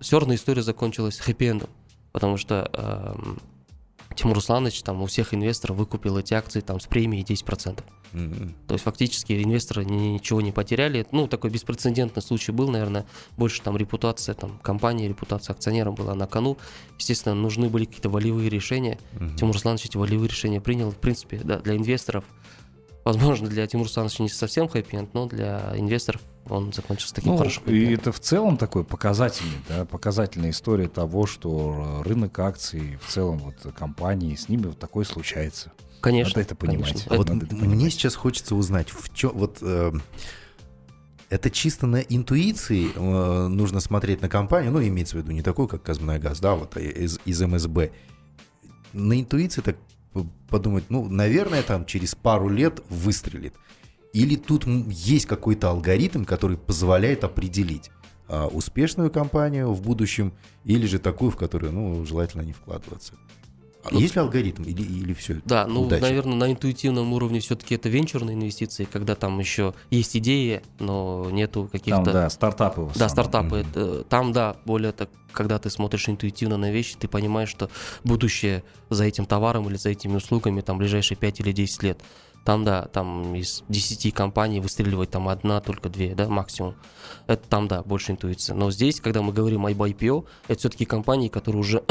все 0.00 0.18
равно 0.20 0.34
история 0.34 0.62
закончилась 0.62 1.18
хэппи-эндом, 1.18 1.70
потому 2.12 2.36
что 2.36 2.70
эм, 2.74 3.40
Тимур 4.14 4.34
Русланович 4.36 4.82
там 4.82 5.00
у 5.02 5.06
всех 5.06 5.32
инвесторов 5.32 5.78
выкупил 5.78 6.18
эти 6.18 6.34
акции 6.34 6.60
там 6.60 6.78
с 6.78 6.86
премией 6.86 7.24
10%. 7.24 7.82
Мгм. 8.12 8.54
То 8.66 8.74
есть 8.74 8.84
фактически 8.84 9.42
инвесторы 9.42 9.84
ни- 9.84 10.14
ничего 10.14 10.40
не 10.40 10.52
потеряли. 10.52 11.06
Ну, 11.12 11.28
такой 11.28 11.50
беспрецедентный 11.50 12.22
случай 12.22 12.52
был, 12.52 12.68
наверное, 12.68 13.06
больше 13.36 13.62
там 13.62 13.76
репутация 13.76 14.34
там 14.34 14.58
компании, 14.62 15.08
репутация 15.08 15.54
акционера 15.54 15.90
была 15.92 16.14
на 16.14 16.26
кону. 16.26 16.58
Естественно, 16.98 17.34
нужны 17.34 17.68
были 17.68 17.84
какие-то 17.84 18.08
волевые 18.10 18.48
решения. 18.48 18.98
Мгм. 19.12 19.36
Тимур 19.36 19.54
Русланович 19.54 19.86
эти 19.86 19.96
волевые 19.96 20.28
решения 20.28 20.60
принял. 20.60 20.90
В 20.90 20.96
принципе, 20.96 21.40
да, 21.42 21.58
для 21.58 21.76
инвесторов, 21.76 22.24
возможно, 23.04 23.48
для 23.48 23.66
Тимура 23.66 23.86
Руслановича 23.86 24.22
не 24.22 24.28
совсем 24.28 24.68
хэппи 24.68 25.08
но 25.12 25.26
для 25.26 25.72
инвесторов 25.76 26.20
он 26.48 26.72
закончился 26.72 27.14
таким 27.14 27.32
Ну, 27.32 27.38
хорошим 27.38 27.64
и 27.66 27.92
это 27.92 28.12
в 28.12 28.20
целом 28.20 28.56
такой 28.56 28.84
показательный, 28.84 29.58
да, 29.68 29.84
показательная 29.84 30.50
история 30.50 30.88
того, 30.88 31.26
что 31.26 32.02
рынок 32.04 32.38
акций, 32.38 32.98
в 33.04 33.10
целом 33.10 33.38
вот 33.38 33.72
компании, 33.74 34.34
с 34.34 34.48
ними 34.48 34.66
вот 34.66 34.78
такое 34.78 35.04
случается. 35.04 35.70
Конечно. 36.00 36.38
Надо 36.38 36.40
это 36.40 36.54
понимать. 36.54 36.92
конечно. 36.92 37.14
А 37.14 37.16
вот 37.16 37.26
это 37.26 37.32
м- 37.34 37.40
понимать. 37.40 37.68
мне 37.68 37.90
сейчас 37.90 38.14
хочется 38.14 38.54
узнать, 38.54 38.90
в 38.90 39.12
чем 39.14 39.32
вот 39.34 39.58
э, 39.62 39.92
это 41.28 41.50
чисто 41.50 41.86
на 41.86 42.00
интуиции 42.00 42.90
э, 42.94 43.46
нужно 43.48 43.80
смотреть 43.80 44.20
на 44.20 44.28
компанию, 44.28 44.72
ну 44.72 44.82
имеется 44.82 45.16
в 45.16 45.20
виду 45.20 45.32
не 45.32 45.42
такой, 45.42 45.68
как 45.68 45.82
Казмунайгаз, 45.82 46.40
да, 46.40 46.54
вот 46.54 46.76
а 46.76 46.80
из, 46.80 47.20
из 47.24 47.40
МСБ. 47.40 47.90
На 48.92 49.20
интуиции 49.20 49.60
так 49.60 49.76
подумать, 50.48 50.84
ну, 50.88 51.08
наверное, 51.08 51.62
там 51.62 51.84
через 51.84 52.14
пару 52.14 52.48
лет 52.48 52.82
выстрелит. 52.88 53.54
Или 54.12 54.34
тут 54.34 54.66
есть 54.66 55.26
какой-то 55.26 55.70
алгоритм, 55.70 56.24
который 56.24 56.56
позволяет 56.56 57.22
определить 57.22 57.90
а, 58.26 58.48
успешную 58.48 59.10
компанию 59.10 59.72
в 59.72 59.82
будущем, 59.82 60.32
или 60.64 60.86
же 60.86 60.98
такую, 60.98 61.30
в 61.30 61.36
которую, 61.36 61.72
ну, 61.72 62.04
желательно 62.04 62.42
не 62.42 62.52
вкладываться. 62.52 63.14
А 63.84 63.94
есть 63.94 64.14
ли 64.14 64.20
алгоритм, 64.20 64.62
или, 64.64 64.82
или 64.82 65.12
все? 65.14 65.40
Да, 65.44 65.66
ну, 65.66 65.82
удача? 65.82 66.02
наверное, 66.02 66.34
на 66.36 66.52
интуитивном 66.52 67.12
уровне 67.12 67.40
все-таки 67.40 67.74
это 67.74 67.88
венчурные 67.88 68.34
инвестиции, 68.34 68.84
когда 68.84 69.14
там 69.14 69.38
еще 69.38 69.74
есть 69.90 70.16
идеи, 70.16 70.62
но 70.78 71.28
нету 71.30 71.68
каких-то... 71.70 72.04
Там, 72.04 72.12
да, 72.12 72.30
стартапы 72.30 72.88
Да, 72.96 73.08
стартапы. 73.08 73.60
Мгм. 73.60 73.70
это- 73.70 74.04
там, 74.04 74.32
да, 74.32 74.56
более 74.64 74.92
так, 74.92 75.08
когда 75.32 75.58
ты 75.58 75.70
смотришь 75.70 76.08
интуитивно 76.08 76.56
на 76.56 76.70
вещи, 76.70 76.96
ты 76.98 77.08
понимаешь, 77.08 77.48
что 77.48 77.70
будущее 78.04 78.62
за 78.90 79.04
этим 79.04 79.24
товаром 79.26 79.68
или 79.68 79.76
за 79.76 79.90
этими 79.90 80.16
услугами 80.16 80.60
там 80.60 80.76
ближайшие 80.78 81.16
5 81.16 81.40
или 81.40 81.52
10 81.52 81.82
лет. 81.82 82.00
Там, 82.44 82.64
да, 82.64 82.86
там 82.86 83.34
из 83.34 83.64
10 83.68 84.12
компаний 84.14 84.60
выстреливает 84.60 85.10
там 85.10 85.28
одна, 85.28 85.60
только 85.60 85.88
две, 85.90 86.14
да, 86.14 86.26
максимум. 86.28 86.74
Это 87.26 87.46
там, 87.48 87.68
да, 87.68 87.82
больше 87.82 88.12
интуиция. 88.12 88.56
Но 88.56 88.70
здесь, 88.70 89.00
когда 89.00 89.20
мы 89.20 89.32
говорим 89.32 89.66
об 89.66 89.82
IPO, 89.82 90.24
это 90.48 90.58
все-таки 90.58 90.86
компании, 90.86 91.28
которые 91.28 91.60
уже 91.60 91.82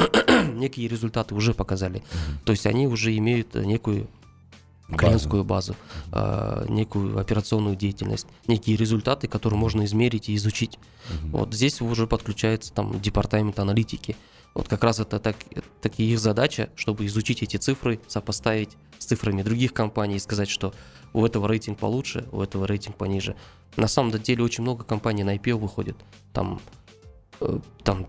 некие 0.60 0.88
результаты 0.88 1.34
уже 1.36 1.54
показали. 1.54 2.04
То 2.46 2.52
есть 2.52 2.66
они 2.66 2.88
уже 2.88 3.16
имеют 3.18 3.56
э, 3.56 3.66
некую 3.66 4.08
Базу. 4.90 4.98
клиентскую 4.98 5.44
базу, 5.44 5.76
а, 6.12 6.66
некую 6.68 7.20
операционную 7.20 7.76
деятельность, 7.76 8.26
некие 8.48 8.76
результаты, 8.76 9.28
которые 9.28 9.60
можно 9.60 9.86
измерить 9.86 10.30
и 10.30 10.36
изучить. 10.36 10.80
Мгм. 11.10 11.32
Вот 11.32 11.54
здесь 11.54 11.80
уже 11.80 12.08
подключается 12.08 12.74
там 12.74 13.00
департамент 13.00 13.60
аналитики. 13.60 14.16
Вот 14.56 14.68
как 14.68 14.84
раз 14.84 15.00
это 15.00 15.20
так, 15.20 15.36
так 15.82 16.00
и 16.00 16.12
их 16.12 16.20
задача, 16.20 16.70
чтобы 16.76 17.06
изучить 17.06 17.44
эти 17.44 17.58
цифры, 17.58 18.00
сопоставить 18.08 18.78
с 18.98 19.06
цифрами 19.06 19.44
других 19.44 19.74
компаний 19.74 20.16
и 20.16 20.20
сказать, 20.20 20.50
что 20.50 20.74
у 21.14 21.24
этого 21.24 21.48
рейтинг 21.48 21.78
получше, 21.78 22.28
у 22.32 22.42
этого 22.42 22.66
рейтинг 22.66 22.96
пониже. 22.96 23.36
На 23.76 23.88
самом 23.88 24.12
деле 24.12 24.44
очень 24.44 24.64
много 24.64 24.84
компаний 24.84 25.24
на 25.24 25.36
IPO 25.36 25.58
выходит. 25.58 25.98
Там, 26.34 26.60
э, 27.42 27.60
там 27.84 28.08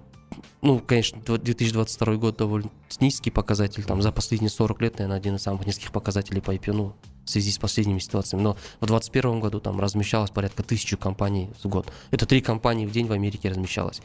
ну, 0.63 0.79
конечно, 0.79 1.19
дв- 1.19 1.39
2022 1.39 2.17
год 2.17 2.37
довольно 2.37 2.71
низкий 3.01 3.31
показатель. 3.31 3.85
Там 3.85 4.03
за 4.03 4.13
последние 4.13 4.51
40 4.51 4.83
лет, 4.83 4.99
наверное, 4.99 5.17
один 5.17 5.37
из 5.37 5.43
самых 5.43 5.67
низких 5.67 5.93
показателей 5.93 6.41
по 6.41 6.55
IPO, 6.55 6.73
ну, 6.73 6.93
в 7.25 7.31
связи 7.31 7.51
с 7.51 7.59
последними 7.59 7.99
ситуациями. 7.99 8.43
Но 8.43 8.53
в 8.81 8.87
2021 8.87 9.41
году 9.41 9.61
там 9.61 9.81
размещалось 9.81 10.31
порядка 10.31 10.63
тысячи 10.63 10.97
компаний 10.97 11.51
в 11.63 11.69
год. 11.69 11.91
Это 12.11 12.27
три 12.27 12.41
компании 12.41 12.87
в 12.87 12.93
день 12.93 13.07
в 13.07 13.13
Америке 13.13 13.49
размещалось. 13.49 14.01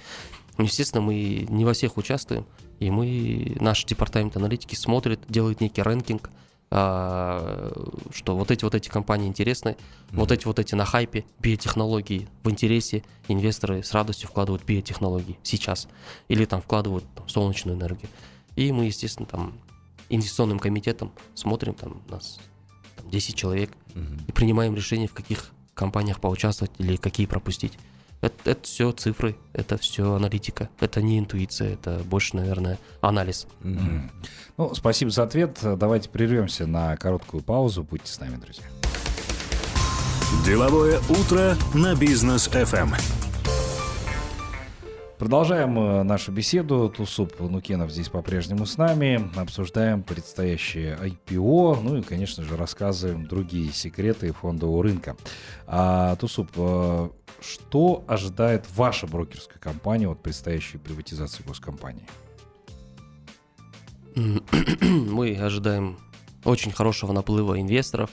Естественно, 0.57 1.01
мы 1.01 1.45
не 1.49 1.65
во 1.65 1.73
всех 1.73 1.97
участвуем, 1.97 2.45
и 2.79 2.89
мы, 2.89 3.57
наш 3.59 3.83
департамент 3.83 4.37
аналитики 4.37 4.75
смотрит, 4.75 5.19
делает 5.27 5.59
некий 5.59 5.81
рэнкинг, 5.81 6.29
что 6.75 8.35
вот 8.35 8.51
эти 8.51 8.63
вот 8.65 8.75
эти 8.75 8.89
компании 8.89 9.27
интересны, 9.27 9.77
вот 10.11 10.31
эти 10.31 10.45
вот 10.45 10.59
эти 10.59 10.75
на 10.75 10.83
хайпе, 10.83 11.23
биотехнологии 11.39 12.27
в 12.43 12.49
интересе, 12.49 13.03
инвесторы 13.29 13.81
с 13.81 13.93
радостью 13.93 14.27
вкладывают 14.27 14.65
биотехнологии 14.65 15.37
сейчас, 15.43 15.87
или 16.27 16.43
там 16.45 16.61
вкладывают 16.61 17.05
там, 17.15 17.27
солнечную 17.29 17.77
энергию. 17.77 18.09
И 18.57 18.71
мы, 18.71 18.85
естественно, 18.85 19.25
там 19.25 19.53
инвестиционным 20.09 20.59
комитетом 20.59 21.11
смотрим, 21.33 21.73
там 21.75 22.01
у 22.07 22.11
нас 22.11 22.39
там, 22.97 23.09
10 23.09 23.35
человек, 23.35 23.71
Мгм. 23.93 24.19
и 24.27 24.31
принимаем 24.33 24.75
решение, 24.75 25.07
в 25.07 25.13
каких 25.13 25.51
компаниях 25.73 26.19
поучаствовать 26.19 26.73
или 26.77 26.97
какие 26.97 27.25
пропустить. 27.25 27.73
Это, 28.25 28.49
это 28.49 28.63
все 28.63 28.91
цифры, 28.91 29.35
это 29.53 29.77
все 29.77 30.15
аналитика, 30.15 30.67
это 30.79 30.99
не 30.99 31.19
интуиция, 31.19 31.73
это 31.73 32.01
больше, 32.05 32.35
наверное, 32.35 32.79
анализ. 32.99 33.45
Мгм. 33.61 34.09
Ну, 34.57 34.73
спасибо 34.73 35.11
за 35.11 35.23
ответ. 35.23 35.59
Давайте 35.61 36.09
прервемся 36.09 36.65
на 36.65 36.97
короткую 36.97 37.43
паузу. 37.43 37.83
Будьте 37.83 38.11
с 38.11 38.19
нами, 38.19 38.37
друзья. 38.37 38.65
Деловое 40.43 40.99
утро 41.07 41.55
на 41.75 41.93
бизнес 41.93 42.47
FM. 42.47 43.24
Продолжаем 45.17 45.79
э, 45.79 46.03
нашу 46.03 46.33
беседу. 46.33 46.89
Тусуп 46.89 47.39
Нукенов 47.39 47.89
здесь 47.89 48.09
по-прежнему 48.09 48.65
с 48.65 48.77
нами. 48.77 49.31
Обсуждаем 49.39 50.03
предстоящее 50.03 50.97
IPO. 51.01 51.79
Ну 51.81 51.97
и, 51.97 52.01
конечно 52.01 52.43
же, 52.43 52.57
рассказываем 52.57 53.25
другие 53.25 53.71
секреты 53.71 54.33
фондового 54.33 54.83
рынка. 54.83 55.15
А, 55.67 56.17
Тусуп, 56.17 56.51
э, 56.57 57.09
что 57.39 58.03
ожидает 58.07 58.65
ваша 58.75 59.07
брокерская 59.07 59.57
компания 59.57 60.09
от 60.09 60.21
предстоящей 60.21 60.79
приватизации 60.79 61.43
госкомпании? 61.43 62.07
Мы 64.81 65.37
ожидаем 65.37 65.97
очень 66.43 66.73
хорошего 66.73 67.13
наплыва 67.13 67.61
инвесторов. 67.61 68.09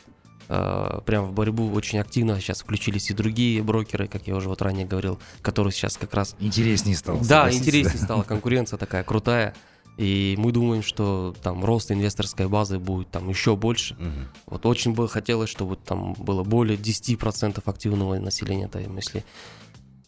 Э, 0.55 1.01
Прям 1.07 1.27
в 1.29 1.33
борьбу 1.33 1.73
очень 1.73 1.99
активно 1.99 2.39
сейчас 2.39 2.61
включились 2.61 3.11
и 3.11 3.15
другие 3.15 3.63
брокеры, 3.63 4.07
как 4.07 4.27
я 4.27 4.37
уже 4.37 4.49
вот 4.51 4.61
ранее 4.61 4.85
говорил, 4.87 5.19
которые 5.41 5.73
сейчас 5.73 5.97
как 5.97 6.13
раз 6.13 6.37
Интереснее 6.41 6.95
стало. 6.95 7.25
Да, 7.25 7.51
интереснее 7.51 7.99
стало, 8.05 8.23
конкуренция 8.23 8.77
такая 8.77 9.03
крутая. 9.03 9.55
И 9.97 10.35
мы 10.39 10.53
думаем, 10.53 10.83
что 10.83 11.35
там 11.43 11.65
рост 11.65 11.91
инвесторской 11.91 12.49
базы 12.49 12.79
будет 12.79 13.11
там 13.11 13.29
еще 13.31 13.57
больше. 13.57 13.95
Мгм. 13.95 14.29
Вот 14.47 14.67
очень 14.67 14.93
бы 14.93 15.09
хотелось, 15.09 15.49
чтобы 15.51 15.77
там 15.77 16.13
было 16.15 16.45
более 16.45 16.77
10% 16.79 17.63
активного 17.65 18.19
населения, 18.19 18.69
там, 18.69 18.97
если 18.97 19.25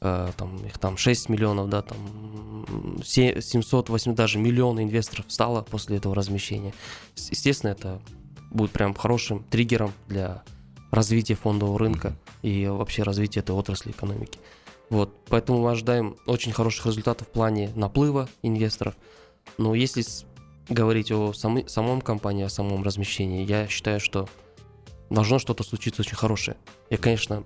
э, 0.00 0.30
там 0.36 0.56
их 0.66 0.76
там 0.78 0.96
6 0.98 1.28
миллионов, 1.30 1.68
да, 1.70 1.80
там 1.82 1.96
м, 2.68 3.02
се- 3.02 3.40
700, 3.40 3.88
8, 3.88 4.14
даже 4.14 4.38
миллион 4.38 4.78
инвесторов 4.82 5.24
стало 5.28 5.62
после 5.62 5.96
этого 5.96 6.14
размещения. 6.14 6.74
Естественно, 7.30 7.70
это 7.72 8.00
будет 8.54 8.70
прям 8.70 8.94
хорошим 8.94 9.44
триггером 9.44 9.92
для 10.08 10.42
развития 10.90 11.34
фондового 11.34 11.78
рынка 11.78 12.16
и 12.42 12.66
вообще 12.66 13.02
развития 13.02 13.40
этой 13.40 13.54
отрасли 13.54 13.90
экономики. 13.90 14.38
Вот, 14.88 15.12
поэтому 15.28 15.60
мы 15.60 15.72
ожидаем 15.72 16.16
очень 16.26 16.52
хороших 16.52 16.86
результатов 16.86 17.28
в 17.28 17.30
плане 17.30 17.70
наплыва 17.74 18.28
инвесторов. 18.42 18.94
Но 19.58 19.74
если 19.74 20.04
говорить 20.68 21.10
о 21.10 21.32
самой, 21.32 21.68
самом 21.68 22.00
компании, 22.00 22.44
о 22.44 22.48
самом 22.48 22.82
размещении, 22.82 23.44
я 23.44 23.66
считаю, 23.66 24.00
что 24.00 24.28
должно 25.10 25.38
что-то 25.38 25.64
случиться 25.64 26.02
очень 26.02 26.16
хорошее. 26.16 26.56
Я, 26.90 26.98
конечно, 26.98 27.44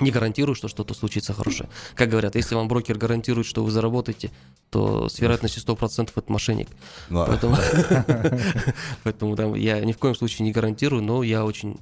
не 0.00 0.10
гарантирую, 0.10 0.54
что 0.54 0.68
что-то 0.68 0.94
случится 0.94 1.32
хорошее. 1.32 1.68
Как 1.94 2.08
говорят, 2.08 2.34
если 2.34 2.54
вам 2.54 2.68
брокер 2.68 2.98
гарантирует, 2.98 3.46
что 3.46 3.62
вы 3.64 3.70
заработаете, 3.70 4.30
то 4.70 5.08
с 5.08 5.18
вероятностью 5.20 5.62
100% 5.62 6.10
это 6.16 6.32
мошенник. 6.32 6.68
Ну, 7.10 7.20
а- 7.22 7.26
Поэтому, 7.26 7.56
поэтому 9.04 9.36
там, 9.36 9.54
я 9.54 9.80
ни 9.84 9.92
в 9.92 9.98
коем 9.98 10.14
случае 10.14 10.44
не 10.46 10.52
гарантирую, 10.52 11.02
но 11.02 11.22
я 11.22 11.44
очень 11.44 11.78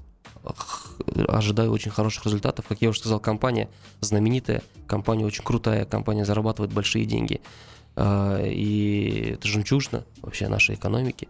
ожидаю 1.28 1.70
очень 1.70 1.90
хороших 1.90 2.24
результатов. 2.26 2.66
Как 2.68 2.82
я 2.82 2.88
уже 2.88 2.98
сказал, 3.00 3.20
компания 3.20 3.68
знаменитая, 4.00 4.62
компания 4.86 5.24
очень 5.24 5.44
крутая, 5.44 5.84
компания 5.84 6.24
зарабатывает 6.24 6.72
большие 6.72 7.04
деньги. 7.04 7.40
А, 7.96 8.42
И 8.44 9.34
это 9.34 9.46
жемчужина 9.46 10.04
вообще 10.20 10.48
нашей 10.48 10.74
экономики. 10.74 11.28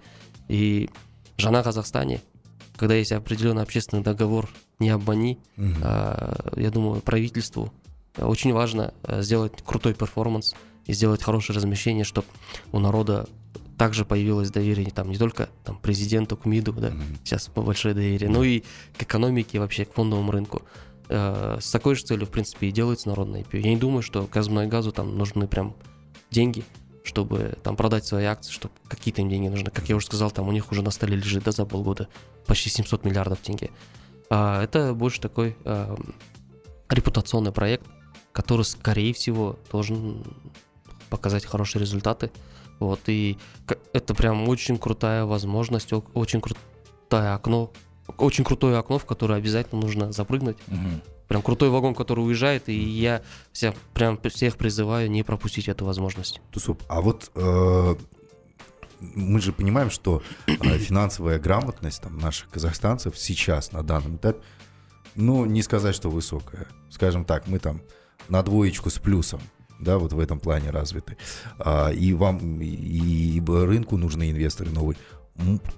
И 0.48 0.88
жена 1.36 1.60
в 1.60 1.64
Казахстане, 1.64 2.20
когда 2.82 2.96
есть 2.96 3.12
определенный 3.12 3.62
общественный 3.62 4.02
договор 4.02 4.48
«не 4.80 4.90
обмани», 4.90 5.38
а, 5.84 6.50
я 6.56 6.68
думаю, 6.72 7.00
правительству 7.00 7.72
очень 8.18 8.52
важно 8.52 8.92
э, 9.04 9.22
сделать 9.22 9.52
крутой 9.64 9.94
перформанс 9.94 10.56
и 10.86 10.92
сделать 10.92 11.22
хорошее 11.22 11.56
размещение, 11.56 12.02
чтобы 12.02 12.26
у 12.72 12.80
народа 12.80 13.28
также 13.78 14.04
появилось 14.04 14.50
доверие 14.50 14.90
там 14.90 15.10
не 15.10 15.16
только 15.16 15.48
там, 15.64 15.76
президенту, 15.78 16.36
к 16.36 16.44
МИДу, 16.44 16.72
да, 16.72 16.90
Мгм. 16.90 17.04
сейчас 17.22 17.48
большое 17.54 17.94
доверие, 17.94 18.28
но 18.28 18.42
и 18.42 18.64
к 18.98 19.02
экономике, 19.04 19.60
вообще 19.60 19.84
к 19.84 19.92
фондовому 19.94 20.32
рынку. 20.32 20.62
Э, 21.08 21.58
С 21.60 21.70
такой 21.70 21.94
же 21.94 22.02
целью, 22.02 22.26
в 22.26 22.30
принципе, 22.30 22.66
и 22.66 22.72
делается 22.72 23.08
народное 23.08 23.42
IPO. 23.42 23.60
Я 23.60 23.70
не 23.70 23.76
думаю, 23.76 24.02
что 24.02 24.26
Казмунайгазу 24.26 24.90
там 24.90 25.16
нужны 25.16 25.46
прям 25.46 25.76
деньги, 26.32 26.64
чтобы 27.04 27.58
там 27.62 27.76
продать 27.76 28.06
свои 28.06 28.24
акции, 28.24 28.52
чтобы 28.52 28.74
какие-то 28.88 29.22
им 29.22 29.28
деньги 29.28 29.48
нужны. 29.48 29.70
Как 29.70 29.88
я 29.88 29.96
уже 29.96 30.06
сказал, 30.06 30.30
там 30.30 30.48
у 30.48 30.52
них 30.52 30.70
уже 30.70 30.82
на 30.82 30.90
столе 30.90 31.16
лежит, 31.16 31.44
да, 31.44 31.52
за 31.52 31.64
полгода 31.64 32.08
почти 32.46 32.70
700 32.70 33.04
миллиардов 33.04 33.40
тенге. 33.40 33.70
А, 34.30 34.62
это 34.62 34.94
больше 34.94 35.20
такой 35.20 35.56
а, 35.64 35.96
репутационный 36.88 37.52
проект, 37.52 37.86
который, 38.32 38.62
скорее 38.62 39.12
всего, 39.12 39.58
должен 39.70 40.24
показать 41.10 41.44
хорошие 41.44 41.80
результаты. 41.80 42.30
Вот, 42.78 43.00
и 43.06 43.38
это 43.92 44.14
прям 44.14 44.48
очень 44.48 44.78
крутая 44.78 45.24
возможность, 45.24 45.92
очень 46.14 46.40
крутое 46.40 47.32
окно, 47.32 47.70
очень 48.18 48.44
крутое 48.44 48.78
окно, 48.78 48.98
в 48.98 49.04
которое 49.04 49.34
обязательно 49.38 49.80
нужно 49.80 50.12
запрыгнуть. 50.12 50.56
Мгм. 50.66 51.02
Прям 51.28 51.42
крутой 51.42 51.70
вагон, 51.70 51.94
который 51.94 52.20
уезжает, 52.20 52.68
и 52.68 52.78
я 52.78 53.22
всех, 53.52 53.74
прям 53.94 54.18
всех 54.20 54.56
призываю 54.56 55.10
не 55.10 55.22
пропустить 55.22 55.68
эту 55.68 55.84
возможность. 55.84 56.40
Тусуп, 56.50 56.82
а 56.88 57.00
вот 57.00 57.30
э, 57.34 57.94
мы 59.00 59.40
же 59.40 59.52
понимаем, 59.52 59.90
что 59.90 60.22
э, 60.46 60.52
финансовая 60.78 61.38
грамотность 61.38 62.02
там, 62.02 62.18
наших 62.18 62.50
казахстанцев 62.50 63.18
сейчас, 63.18 63.72
на 63.72 63.82
данном 63.82 64.16
этапе, 64.16 64.40
ну, 65.14 65.44
не 65.44 65.62
сказать, 65.62 65.94
что 65.94 66.10
высокая. 66.10 66.66
Скажем 66.90 67.24
так, 67.24 67.46
мы 67.46 67.58
там 67.58 67.82
на 68.28 68.42
двоечку 68.42 68.90
с 68.90 68.98
плюсом, 68.98 69.40
да, 69.80 69.98
вот 69.98 70.12
в 70.12 70.20
этом 70.20 70.38
плане 70.38 70.70
развиты. 70.70 71.16
А, 71.58 71.90
и 71.90 72.12
вам, 72.12 72.60
и, 72.60 73.40
рынку 73.40 73.96
нужны 73.96 74.30
инвесторы 74.30 74.70
новые. 74.70 74.96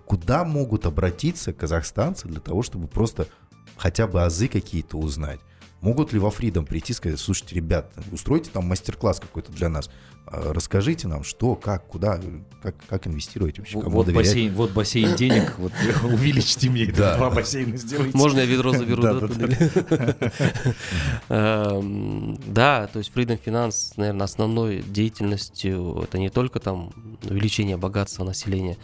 Куда 0.05 0.45
могут 0.45 0.85
обратиться 0.85 1.53
казахстанцы 1.53 2.29
для 2.29 2.41
того, 2.41 2.63
чтобы 2.63 2.87
просто 2.87 3.29
хотя 3.77 4.07
бы 4.07 4.23
азы 4.23 4.49
какие-то 4.49 4.97
узнать? 4.99 5.41
Могут 5.81 6.13
ли 6.15 6.19
во 6.19 6.31
Фридом 6.31 6.65
прийти 6.65 6.93
и 6.93 6.97
сказать, 6.97 7.21
слушайте, 7.21 7.57
ребят, 7.57 7.93
устройте 8.11 8.51
там 8.51 8.65
мастер-класс 8.67 9.21
какой-то 9.21 9.53
для 9.53 9.69
нас, 9.69 9.91
А, 10.27 10.55
расскажите 10.55 11.07
нам, 11.07 11.23
что, 11.23 11.55
как, 11.55 11.87
куда, 11.87 12.19
как, 12.63 12.75
как 12.89 13.07
инвестировать 13.07 13.59
вообще, 13.59 13.79
кому 13.79 13.97
Вот 13.97 14.07
доверять. 14.07 14.29
бассейн, 14.29 14.55
вот 14.55 14.71
бассейн 14.71 15.15
денег, 15.19 15.59
вот 15.59 15.71
увеличьте 16.05 16.71
мне 16.71 16.87
Да. 16.87 17.19
два 17.19 17.29
бассейна 17.29 17.77
сделайте. 17.77 18.17
Можно 18.17 18.39
я 18.41 18.47
ведро 18.47 18.73
заберу? 18.73 19.03
Да, 19.03 19.13
да, 19.13 19.21
да, 19.21 19.29
туда? 19.29 20.17
Эм, 21.29 22.39
Да, 22.47 22.87
то 22.93 22.99
есть 23.01 23.13
Freedom 23.15 23.39
Finance, 23.45 23.93
наверное, 23.97 24.25
основной 24.25 24.83
деятельностью 24.83 26.01
это 26.03 26.19
не 26.19 26.31
только 26.31 26.61
там 26.61 26.93
увеличение 27.29 27.77
богатства 27.77 28.25
населения, 28.25 28.79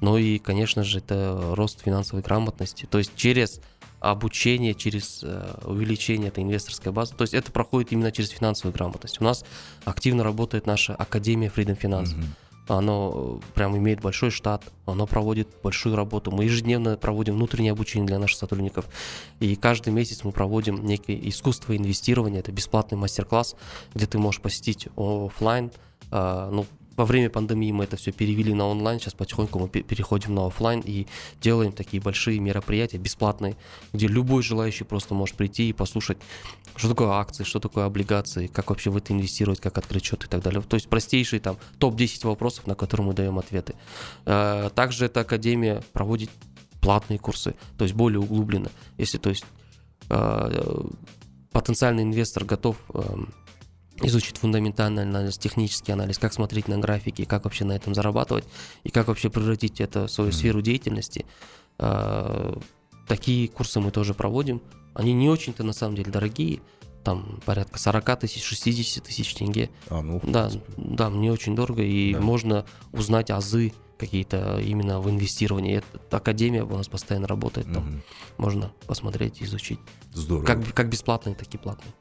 но 0.00 0.18
и, 0.18 0.38
конечно 0.38 0.84
же, 0.84 0.98
это 0.98 1.54
рост 1.54 1.80
финансовой 1.82 2.22
грамотности. 2.22 2.86
То 2.90 2.98
есть 2.98 3.12
через 3.16 3.60
обучение, 4.10 4.74
через 4.74 5.20
э, 5.22 5.58
увеличение 5.64 6.28
этой 6.28 6.44
инвесторской 6.44 6.92
базы. 6.92 7.14
То 7.14 7.22
есть 7.22 7.34
это 7.34 7.52
проходит 7.52 7.92
именно 7.92 8.12
через 8.12 8.30
финансовую 8.30 8.74
грамотность. 8.74 9.20
У 9.20 9.24
нас 9.24 9.44
активно 9.84 10.24
работает 10.24 10.66
наша 10.66 10.94
Академия 10.94 11.48
Freedom 11.54 11.78
Finance. 11.80 12.14
Мгм. 12.14 12.26
Оно 12.66 13.40
э, 13.42 13.52
прям 13.54 13.76
имеет 13.76 14.00
большой 14.00 14.30
штат, 14.30 14.64
оно 14.86 15.06
проводит 15.06 15.48
большую 15.62 15.96
работу. 15.96 16.30
Мы 16.30 16.44
ежедневно 16.44 16.96
проводим 16.96 17.34
внутреннее 17.34 17.72
обучение 17.72 18.06
для 18.06 18.18
наших 18.18 18.38
сотрудников. 18.38 18.86
И 19.40 19.54
каждый 19.56 19.92
месяц 19.92 20.24
мы 20.24 20.32
проводим 20.32 20.84
некое 20.84 21.18
искусство 21.28 21.76
инвестирования. 21.76 22.40
Это 22.40 22.52
бесплатный 22.52 22.96
мастер-класс, 22.96 23.54
где 23.94 24.06
ты 24.06 24.18
можешь 24.18 24.40
посетить 24.40 24.88
офлайн. 24.96 25.70
А, 26.10 26.50
Ну, 26.50 26.66
во 26.96 27.04
время 27.04 27.30
пандемии 27.30 27.72
мы 27.72 27.84
это 27.84 27.96
все 27.96 28.12
перевели 28.12 28.54
на 28.54 28.66
онлайн, 28.66 29.00
сейчас 29.00 29.14
потихоньку 29.14 29.58
мы 29.58 29.68
пе- 29.68 29.82
переходим 29.82 30.34
на 30.34 30.46
офлайн 30.46 30.80
и 30.84 31.06
делаем 31.40 31.72
такие 31.72 32.02
большие 32.02 32.38
мероприятия 32.38 32.98
бесплатные, 32.98 33.56
где 33.92 34.06
любой 34.06 34.42
желающий 34.42 34.84
просто 34.84 35.14
может 35.14 35.36
прийти 35.36 35.68
и 35.68 35.72
послушать, 35.72 36.18
что 36.76 36.88
такое 36.88 37.08
акции, 37.08 37.44
что 37.44 37.60
такое 37.60 37.84
облигации, 37.86 38.46
как 38.46 38.70
вообще 38.70 38.90
в 38.90 38.96
это 38.96 39.12
инвестировать, 39.12 39.60
как 39.60 39.78
открыть 39.78 40.04
счет 40.04 40.24
и 40.24 40.28
так 40.28 40.42
далее. 40.42 40.62
То 40.62 40.74
есть 40.74 40.88
простейшие 40.88 41.40
там 41.40 41.56
топ-10 41.78 42.26
вопросов, 42.26 42.66
на 42.66 42.74
которые 42.74 43.06
мы 43.08 43.14
даем 43.14 43.38
ответы. 43.38 43.74
Э, 44.24 44.70
Также 44.74 45.06
эта 45.06 45.20
академия 45.20 45.82
проводит 45.92 46.30
платные 46.80 47.18
курсы, 47.18 47.54
то 47.78 47.84
есть 47.84 47.94
более 47.94 48.20
углубленно. 48.20 48.70
Если, 48.98 49.18
то 49.18 49.30
есть, 49.30 49.44
э, 50.10 50.80
потенциальный 51.50 52.02
инвестор 52.02 52.44
готов 52.44 52.76
изучить 54.06 54.38
фундаментальный 54.38 55.02
анализ, 55.02 55.38
технический 55.38 55.92
анализ, 55.92 56.18
как 56.18 56.32
смотреть 56.32 56.68
на 56.68 56.78
графики, 56.78 57.24
как 57.24 57.44
вообще 57.44 57.64
на 57.64 57.72
этом 57.72 57.94
зарабатывать 57.94 58.44
и 58.82 58.90
как 58.90 59.08
вообще 59.08 59.30
превратить 59.30 59.80
это 59.80 60.06
в 60.06 60.10
свою 60.10 60.32
сферу 60.32 60.60
деятельности. 60.62 61.26
Э, 61.78 62.54
Такие 63.06 63.48
курсы 63.48 63.80
мы 63.80 63.90
тоже 63.90 64.14
проводим. 64.14 64.62
Они 64.94 65.12
не 65.12 65.28
очень-то 65.28 65.62
на 65.62 65.74
самом 65.74 65.94
деле 65.94 66.10
дорогие, 66.10 66.60
там 67.02 67.38
порядка 67.44 67.78
40 67.78 68.16
тысяч, 68.20 68.42
60 68.42 69.04
тысяч 69.04 69.34
тенге. 69.34 69.68
А, 69.90 70.00
ну, 70.00 70.20
Да, 70.22 70.50
да, 70.78 71.10
мне 71.10 71.30
очень 71.30 71.54
дорого, 71.54 71.82
и 71.82 72.14
Да. 72.14 72.20
можно 72.20 72.64
узнать 72.92 73.30
азы 73.30 73.74
какие-то 73.98 74.58
именно 74.60 75.00
в 75.00 75.10
инвестировании. 75.10 75.82
Эта 75.98 76.16
академия 76.16 76.64
у 76.64 76.76
нас 76.76 76.88
постоянно 76.88 77.26
работает, 77.28 77.66
там 77.72 77.84
Мгм. 77.84 78.02
можно 78.38 78.72
посмотреть, 78.86 79.42
изучить. 79.42 79.78
Здорово. 80.14 80.46
Как, 80.46 80.72
как 80.72 80.88
бесплатные, 80.88 81.34
так 81.34 81.52
и 81.54 81.58
платные. 81.58 81.92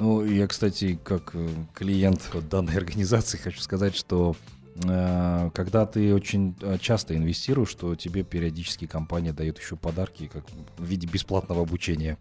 Ну, 0.00 0.24
я, 0.24 0.46
кстати, 0.46 0.98
как 1.04 1.32
э, 1.34 1.46
клиент 1.74 2.22
данной 2.48 2.74
организации 2.78 3.36
хочу 3.36 3.60
сказать, 3.60 3.94
что 3.94 4.34
э, 4.82 5.50
когда 5.52 5.84
ты 5.84 6.14
очень 6.14 6.56
э, 6.62 6.78
часто 6.80 7.14
инвестируешь, 7.14 7.68
что 7.68 7.94
тебе 7.94 8.22
периодически 8.22 8.86
компания 8.86 9.34
дает 9.34 9.58
еще 9.58 9.76
подарки 9.76 10.30
как 10.32 10.44
в 10.78 10.84
виде 10.84 11.06
бесплатного 11.06 11.60
обучения 11.60 12.16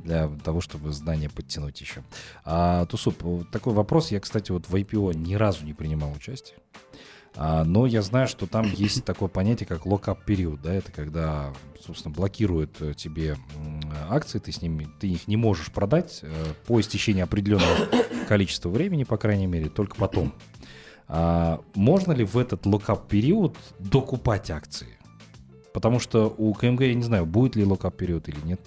для 0.00 0.28
того, 0.42 0.60
чтобы 0.60 0.90
знания 0.90 1.30
подтянуть 1.30 1.80
еще. 1.80 2.02
А, 2.44 2.86
Тусуп, 2.86 3.22
такой 3.52 3.72
вопрос. 3.72 4.10
Я, 4.10 4.18
кстати, 4.18 4.50
вот 4.50 4.68
в 4.68 4.74
IPO 4.74 5.14
ни 5.14 5.34
разу 5.34 5.64
не 5.64 5.74
принимал 5.74 6.10
участие. 6.10 6.58
А, 7.34 7.64
но 7.64 7.86
я 7.86 8.02
знаю, 8.02 8.28
что 8.28 8.46
там 8.46 8.70
есть 8.72 9.04
такое 9.04 9.28
понятие, 9.28 9.66
как 9.66 9.86
локап 9.86 10.24
период, 10.24 10.60
да, 10.60 10.74
это 10.74 10.92
когда, 10.92 11.52
собственно, 11.84 12.14
блокируют 12.14 12.76
э, 12.80 12.92
тебе 12.94 13.36
акции, 14.10 14.38
ты 14.38 14.52
с 14.52 14.60
ними, 14.60 14.88
ты 15.00 15.08
их 15.08 15.28
не 15.28 15.36
можешь 15.36 15.72
продать 15.72 16.20
э, 16.22 16.30
по 16.66 16.80
истечении 16.80 17.22
определенного 17.22 17.88
количества 18.28 18.68
времени, 18.68 19.04
по 19.04 19.16
крайней 19.16 19.46
мере, 19.46 19.70
только 19.70 19.96
потом. 19.96 20.34
А 21.08 21.60
можно 21.74 22.12
ли 22.12 22.24
в 22.24 22.36
этот 22.36 22.66
lock-up 22.66 23.08
период 23.08 23.56
докупать 23.78 24.50
акции? 24.50 24.98
Потому 25.72 26.00
что 26.00 26.34
у 26.36 26.52
КМГ 26.52 26.82
я 26.82 26.94
не 26.94 27.02
знаю, 27.02 27.24
будет 27.24 27.56
ли 27.56 27.64
lock-up 27.64 27.96
период 27.96 28.28
или 28.28 28.40
нет. 28.44 28.60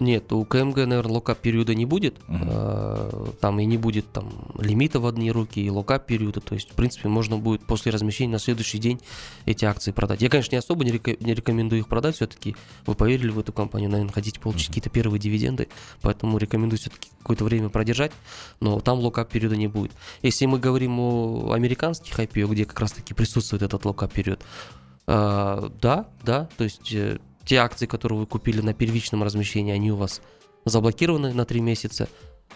Нет, 0.00 0.32
у 0.32 0.44
КМГ, 0.44 0.76
наверное, 0.76 1.14
lock-up 1.14 1.38
периода 1.38 1.74
не 1.74 1.84
будет. 1.84 2.16
Угу. 2.28 3.34
Там 3.40 3.58
и 3.60 3.64
не 3.64 3.76
будет 3.76 4.10
там 4.12 4.30
лимита 4.58 5.00
в 5.00 5.06
одни 5.06 5.30
руки 5.32 5.60
и 5.60 5.70
lock-up 5.70 6.06
периода. 6.06 6.40
То 6.40 6.54
есть, 6.54 6.70
в 6.70 6.74
принципе, 6.74 7.08
можно 7.08 7.36
будет 7.36 7.64
после 7.64 7.90
размещения 7.90 8.32
на 8.32 8.38
следующий 8.38 8.78
день 8.78 9.00
эти 9.44 9.64
акции 9.64 9.92
продать. 9.92 10.22
Я, 10.22 10.28
конечно, 10.28 10.54
не 10.54 10.58
особо 10.58 10.84
не, 10.84 10.92
река- 10.92 11.16
не 11.20 11.34
рекомендую 11.34 11.80
их 11.80 11.88
продать. 11.88 12.16
Все-таки 12.16 12.56
вы 12.86 12.94
поверили 12.94 13.30
в 13.30 13.38
эту 13.38 13.52
компанию, 13.52 13.90
наверное, 13.90 14.12
хотите 14.12 14.40
получить 14.40 14.68
угу. 14.68 14.74
какие-то 14.74 14.90
первые 14.90 15.20
дивиденды. 15.20 15.68
Поэтому 16.00 16.38
рекомендую 16.38 16.78
все-таки 16.78 17.08
какое-то 17.18 17.44
время 17.44 17.68
продержать. 17.68 18.12
Но 18.60 18.80
там 18.80 19.00
lock-up 19.00 19.30
периода 19.30 19.56
не 19.56 19.66
будет. 19.66 19.92
Если 20.22 20.46
мы 20.46 20.58
говорим 20.58 21.00
о 21.00 21.52
американских 21.52 22.18
IPO, 22.18 22.52
где 22.52 22.64
как 22.64 22.78
раз-таки 22.80 23.14
присутствует 23.14 23.62
этот 23.62 23.84
lock-up 23.84 24.12
период, 24.12 24.42
Э, 25.08 25.72
да, 25.80 26.06
да, 26.22 26.50
то 26.58 26.64
есть 26.64 26.92
э, 26.92 27.18
те 27.48 27.56
акции, 27.56 27.86
которые 27.86 28.18
вы 28.18 28.26
купили 28.26 28.60
на 28.60 28.74
первичном 28.74 29.22
размещении, 29.22 29.72
они 29.72 29.90
у 29.90 29.96
вас 29.96 30.20
заблокированы 30.66 31.32
на 31.32 31.46
3 31.46 31.60
месяца, 31.62 32.06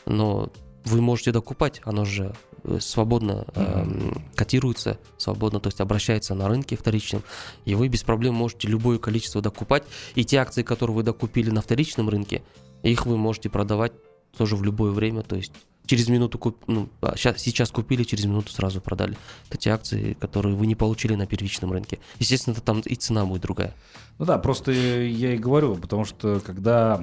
но 0.05 0.53
вы 0.85 1.01
можете 1.01 1.33
докупать, 1.33 1.81
оно 1.85 2.05
же 2.05 2.35
э, 2.65 2.79
свободно 2.79 3.47
э, 3.55 3.87
котируется, 4.35 4.99
свободно, 5.17 5.61
то 5.61 5.69
есть 5.69 5.81
обращается 5.81 6.35
на 6.35 6.47
рынке 6.47 6.77
вторичном, 6.77 7.23
и 7.65 7.75
вы 7.75 7.89
без 7.89 8.03
проблем 8.03 8.35
можете 8.35 8.69
любое 8.69 8.99
количество 8.99 9.41
докупать, 9.41 9.85
и 10.15 10.27
те 10.27 10.37
акции, 10.37 10.63
которые 10.63 10.97
вы 10.97 11.03
докупили 11.03 11.49
на 11.49 11.63
вторичном 11.63 12.11
рынке, 12.11 12.43
их 12.83 13.07
вы 13.07 13.17
можете 13.17 13.49
продавать 13.49 13.93
тоже 14.37 14.57
в 14.57 14.63
любое 14.63 14.93
время, 14.93 15.23
то 15.23 15.37
есть 15.37 15.55
через 15.87 16.09
минуту 16.09 16.39
куп, 16.39 16.57
ну, 16.67 16.89
сейчас, 17.17 17.41
сейчас 17.41 17.71
купили, 17.71 18.05
через 18.05 18.25
минуту 18.25 18.53
сразу 18.53 18.81
продали. 18.81 19.17
Это 19.49 19.59
те 19.59 19.71
акции, 19.71 20.15
которые 20.15 20.55
вы 20.55 20.67
не 20.67 20.75
получили 20.75 21.15
на 21.15 21.27
первичном 21.27 21.73
рынке. 21.73 21.99
Естественно, 22.19 22.57
там 22.57 22.81
и 22.81 22.95
цена 22.95 23.25
будет 23.25 23.43
другая. 23.43 23.75
Ну 24.19 24.27
да, 24.27 24.39
просто 24.39 24.71
я 24.71 25.35
и 25.35 25.39
говорю, 25.39 25.77
потому 25.77 26.05
что 26.05 26.41
когда, 26.41 26.97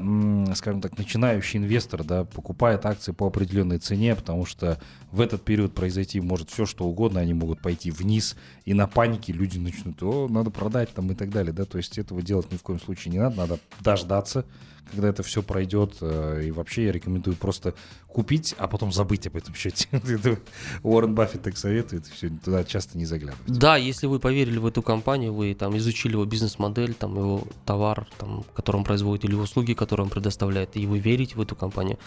скажем 0.55 0.79
так, 0.79 0.97
начинающий 0.97 1.59
инвестор 1.59 2.03
да, 2.03 2.23
покупает 2.23 2.85
акции 2.85 3.11
по 3.11 3.27
определенной 3.27 3.79
цене, 3.79 4.15
потому 4.15 4.45
что 4.45 4.79
в 5.11 5.19
этот 5.19 5.43
период 5.43 5.73
произойти 5.73 6.21
может 6.21 6.49
все, 6.49 6.65
что 6.65 6.85
угодно, 6.85 7.19
они 7.19 7.33
могут 7.33 7.61
пойти 7.61 7.91
вниз, 7.91 8.37
и 8.63 8.73
на 8.73 8.87
панике 8.87 9.33
люди 9.33 9.57
начнут, 9.57 10.01
о, 10.03 10.27
надо 10.29 10.51
продать 10.51 10.93
там 10.93 11.11
и 11.11 11.15
так 11.15 11.29
далее, 11.29 11.51
да, 11.51 11.65
то 11.65 11.77
есть 11.77 11.97
этого 11.97 12.21
делать 12.21 12.51
ни 12.51 12.57
в 12.57 12.63
коем 12.63 12.79
случае 12.79 13.11
не 13.11 13.19
надо, 13.19 13.35
надо 13.35 13.59
дождаться, 13.81 14.45
когда 14.91 15.09
это 15.09 15.23
все 15.23 15.41
пройдет. 15.41 15.97
Э, 16.01 16.43
и 16.45 16.51
вообще 16.51 16.85
я 16.85 16.91
рекомендую 16.91 17.35
просто 17.35 17.73
купить, 18.07 18.55
а 18.57 18.67
потом 18.67 18.91
забыть 18.91 19.27
об 19.27 19.35
этом 19.35 19.53
счете. 19.55 19.87
Уоррен 20.83 21.15
Баффет 21.15 21.43
так 21.43 21.57
советует, 21.57 22.05
все, 22.07 22.29
туда 22.29 22.63
часто 22.63 22.97
не 22.97 23.05
заглядывать. 23.05 23.45
Да, 23.47 23.77
если 23.77 24.07
вы 24.07 24.19
поверили 24.19 24.57
в 24.57 24.65
эту 24.65 24.81
компанию, 24.81 25.33
вы 25.33 25.53
там 25.53 25.77
изучили 25.77 26.13
его 26.13 26.25
бизнес-модель, 26.25 26.93
там 26.93 27.15
его 27.15 27.43
товар, 27.65 28.07
там, 28.17 28.43
который 28.53 28.77
он 28.77 28.83
производит, 28.83 29.25
или 29.25 29.35
услуги, 29.35 29.73
которые 29.73 30.05
он 30.05 30.09
предоставляет, 30.09 30.75
и 30.75 30.85
вы 30.85 30.99
верите 30.99 31.35
в 31.35 31.41
эту 31.41 31.55
компанию, 31.55 31.99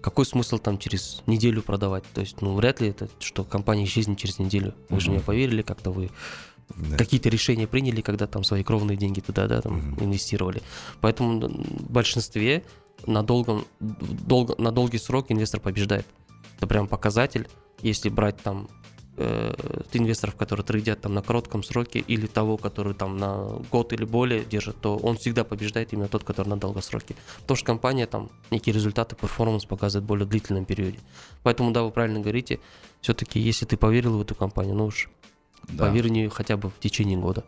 какой 0.00 0.24
смысл 0.24 0.58
там 0.58 0.78
через 0.78 1.22
неделю 1.26 1.62
продавать? 1.62 2.04
То 2.14 2.20
есть, 2.20 2.40
ну, 2.40 2.54
вряд 2.54 2.80
ли 2.80 2.90
это, 2.90 3.08
что 3.18 3.42
компания 3.42 3.84
исчезнет 3.84 4.18
через 4.18 4.38
неделю. 4.38 4.72
Вы 4.88 5.00
же 5.00 5.10
мне 5.10 5.20
поверили, 5.20 5.62
как-то 5.62 5.90
вы 5.90 6.10
да. 6.74 6.96
какие-то 6.96 7.28
решения 7.28 7.66
приняли, 7.66 8.00
когда 8.00 8.26
там 8.26 8.44
свои 8.44 8.62
кровные 8.62 8.96
деньги 8.96 9.20
туда, 9.20 9.46
да, 9.46 9.60
там 9.60 9.92
угу. 9.92 10.04
инвестировали. 10.04 10.62
Поэтому 11.00 11.48
в 11.48 11.90
большинстве 11.90 12.64
на, 13.06 13.22
долгом, 13.22 13.66
долго, 13.80 14.54
на 14.58 14.72
долгий 14.72 14.98
срок 14.98 15.26
инвестор 15.28 15.60
побеждает. 15.60 16.06
Это 16.56 16.66
прям 16.66 16.88
показатель. 16.88 17.48
Если 17.82 18.08
брать 18.08 18.38
там 18.38 18.68
э, 19.16 19.54
инвесторов, 19.92 20.34
которые 20.36 20.64
трейдят 20.64 21.02
там 21.02 21.14
на 21.14 21.22
коротком 21.22 21.62
сроке, 21.62 21.98
или 21.98 22.26
того, 22.26 22.56
который 22.56 22.94
там 22.94 23.18
на 23.18 23.60
год 23.70 23.92
или 23.92 24.04
более 24.04 24.44
держит, 24.44 24.80
то 24.80 24.96
он 24.96 25.18
всегда 25.18 25.44
побеждает 25.44 25.92
именно 25.92 26.08
тот, 26.08 26.24
который 26.24 26.48
на 26.48 26.56
долгосроке. 26.56 27.16
Потому 27.42 27.56
что 27.56 27.66
компания 27.66 28.06
там 28.06 28.30
некие 28.50 28.74
результаты, 28.74 29.14
перформанс 29.14 29.66
показывает 29.66 30.04
в 30.04 30.08
более 30.08 30.26
длительном 30.26 30.64
периоде. 30.64 30.98
Поэтому, 31.42 31.70
да, 31.70 31.82
вы 31.82 31.90
правильно 31.90 32.20
говорите, 32.20 32.60
все-таки, 33.02 33.38
если 33.38 33.66
ты 33.66 33.76
поверил 33.76 34.16
в 34.18 34.22
эту 34.22 34.34
компанию, 34.34 34.74
ну 34.74 34.86
уж 34.86 35.10
да. 35.68 35.90
нее 35.90 36.30
хотя 36.30 36.56
бы 36.56 36.70
в 36.70 36.78
течение 36.78 37.18
года. 37.18 37.44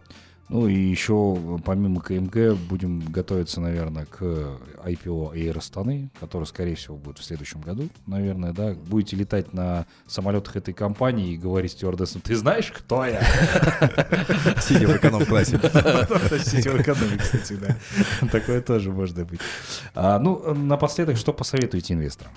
Ну 0.48 0.66
и 0.66 0.74
еще 0.74 1.60
помимо 1.64 2.00
КМГ 2.00 2.56
будем 2.68 3.00
готовиться, 3.00 3.60
наверное, 3.60 4.06
к 4.06 4.22
IPO 4.22 5.34
Air 5.34 5.58
Астаны, 5.58 6.10
который, 6.18 6.44
скорее 6.44 6.74
всего, 6.74 6.96
будет 6.96 7.18
в 7.18 7.24
следующем 7.24 7.60
году, 7.60 7.90
наверное, 8.06 8.52
да. 8.52 8.72
Будете 8.72 9.14
летать 9.16 9.52
на 9.52 9.84
самолетах 10.06 10.56
этой 10.56 10.72
компании 10.72 11.34
и 11.34 11.36
говорить 11.36 11.72
стюардессам, 11.72 12.22
ты 12.22 12.34
знаешь, 12.34 12.72
кто 12.74 13.04
я? 13.04 13.20
Сидя 14.62 14.88
в 14.88 14.96
эконом-классе. 14.96 15.60
Сидя 16.44 16.70
в 16.70 16.80
экономе, 16.80 17.18
кстати, 17.18 17.52
да. 17.52 17.76
Такое 18.32 18.62
тоже 18.62 18.90
может 18.90 19.16
быть. 19.26 19.40
А, 19.94 20.18
ну, 20.18 20.54
напоследок, 20.54 21.18
что 21.18 21.34
посоветуете 21.34 21.92
инвесторам? 21.92 22.32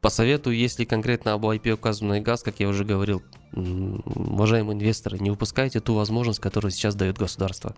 Посоветую, 0.00 0.56
если 0.56 0.84
конкретно 0.84 1.32
об 1.32 1.44
IPO 1.44 1.72
указанный 1.72 2.20
газ, 2.20 2.42
как 2.42 2.60
я 2.60 2.68
уже 2.68 2.84
говорил, 2.84 3.22
уважаемые 3.52 4.76
инвесторы, 4.76 5.18
не 5.18 5.30
упускайте 5.30 5.80
ту 5.80 5.94
возможность, 5.94 6.38
которую 6.38 6.70
сейчас 6.70 6.94
дает 6.94 7.18
государство. 7.18 7.74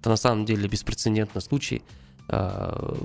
Это 0.00 0.10
на 0.10 0.16
самом 0.16 0.44
деле 0.44 0.68
беспрецедентный 0.68 1.40
случай. 1.40 1.82
А, 2.28 2.96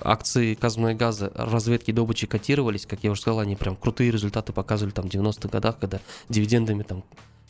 акции 0.00 0.54
казанной 0.54 0.94
газа 0.94 1.32
разведки 1.34 1.90
добычи 1.90 2.26
котировались, 2.26 2.86
как 2.86 3.02
я 3.02 3.10
уже 3.10 3.22
сказал, 3.22 3.40
они 3.40 3.56
прям 3.56 3.74
крутые 3.74 4.10
результаты 4.10 4.52
показывали 4.52 4.92
там 4.92 5.08
в 5.08 5.12
90-х 5.12 5.48
годах, 5.48 5.78
когда 5.78 6.00
дивидендами 6.28 6.82
там 6.82 7.02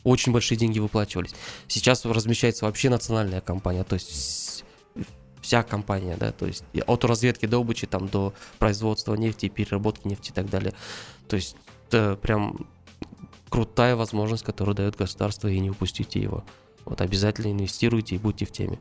очень 0.05 0.33
большие 0.33 0.57
деньги 0.57 0.79
выплачивались. 0.79 1.35
Сейчас 1.69 2.05
размещается 2.05 2.65
вообще 2.65 2.89
национальная 2.89 3.41
компания, 3.41 3.85
то 3.85 3.95
есть 3.95 4.65
вся 5.41 5.63
компания, 5.63 6.17
да, 6.19 6.33
то 6.33 6.47
есть 6.47 6.65
от 6.87 7.05
разведки 7.05 7.47
добычи 7.47 7.87
там 7.87 8.09
до 8.09 8.33
производства 8.59 9.15
нефти, 9.15 9.49
переработки 9.49 10.07
нефти 10.07 10.31
и 10.31 10.35
так 10.35 10.49
далее. 10.51 10.75
То 11.29 11.37
есть 11.37 11.57
это 11.89 12.17
прям 12.17 12.67
крутая 13.49 13.97
возможность, 13.97 14.45
которую 14.45 14.75
дает 14.75 14.97
государство, 14.97 15.49
и 15.49 15.59
не 15.59 15.71
упустите 15.71 16.21
его. 16.21 16.45
Вот 16.85 17.01
обязательно 17.01 17.53
инвестируйте 17.53 18.15
и 18.15 18.19
будьте 18.19 18.47
в 18.47 18.53
теме. 18.53 18.79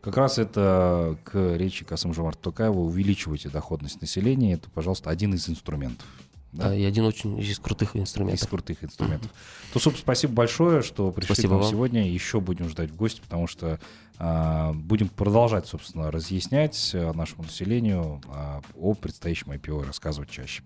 Как 0.00 0.16
раз 0.16 0.38
это 0.38 1.18
к 1.24 1.56
речи 1.56 1.84
Касым-Жомарта 1.84 2.40
Токаева 2.42 2.78
увеличивайте 2.78 3.48
доходность 3.48 4.00
населения. 4.00 4.54
Это, 4.54 4.70
пожалуйста, 4.70 5.10
один 5.10 5.34
из 5.34 5.48
инструментов. 5.48 6.06
Да? 6.52 6.74
и 6.74 6.84
один 6.84 7.04
очень 7.04 7.38
из 7.38 7.58
крутых 7.58 7.96
инструментов. 7.96 8.42
Из 8.42 8.48
крутых 8.48 8.84
инструментов. 8.84 9.30
Mm-hmm. 9.30 9.72
Тусуп, 9.74 9.96
спасибо 9.98 10.32
большое, 10.32 10.80
что 10.82 11.10
пришли 11.10 11.34
спасибо 11.34 11.48
к 11.48 11.52
нам 11.52 11.60
вам. 11.60 11.70
сегодня. 11.70 12.10
Еще 12.10 12.40
будем 12.40 12.68
ждать 12.68 12.90
в 12.90 12.96
гости, 12.96 13.20
потому 13.20 13.46
что 13.46 13.78
будем 14.18 15.08
продолжать, 15.08 15.66
собственно, 15.66 16.10
разъяснять 16.10 16.92
а, 16.94 17.12
нашему 17.12 17.44
населению 17.44 18.20
а, 18.28 18.60
о 18.74 18.94
предстоящем 18.94 19.52
IPO 19.52 19.82
и 19.82 19.86
рассказывать 19.86 20.30
чаще. 20.30 20.62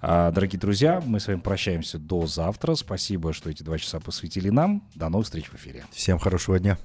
А, 0.00 0.30
дорогие 0.30 0.60
друзья, 0.60 1.02
мы 1.04 1.20
с 1.20 1.26
вами 1.26 1.40
прощаемся 1.40 1.98
до 1.98 2.26
завтра. 2.26 2.74
Спасибо, 2.74 3.32
что 3.32 3.50
эти 3.50 3.62
два 3.62 3.78
часа 3.78 4.00
посвятили 4.00 4.50
нам. 4.50 4.82
До 4.94 5.08
новых 5.08 5.26
встреч 5.26 5.46
в 5.46 5.54
эфире. 5.54 5.84
Всем 5.90 6.18
хорошего 6.18 6.58
дня. 6.58 6.78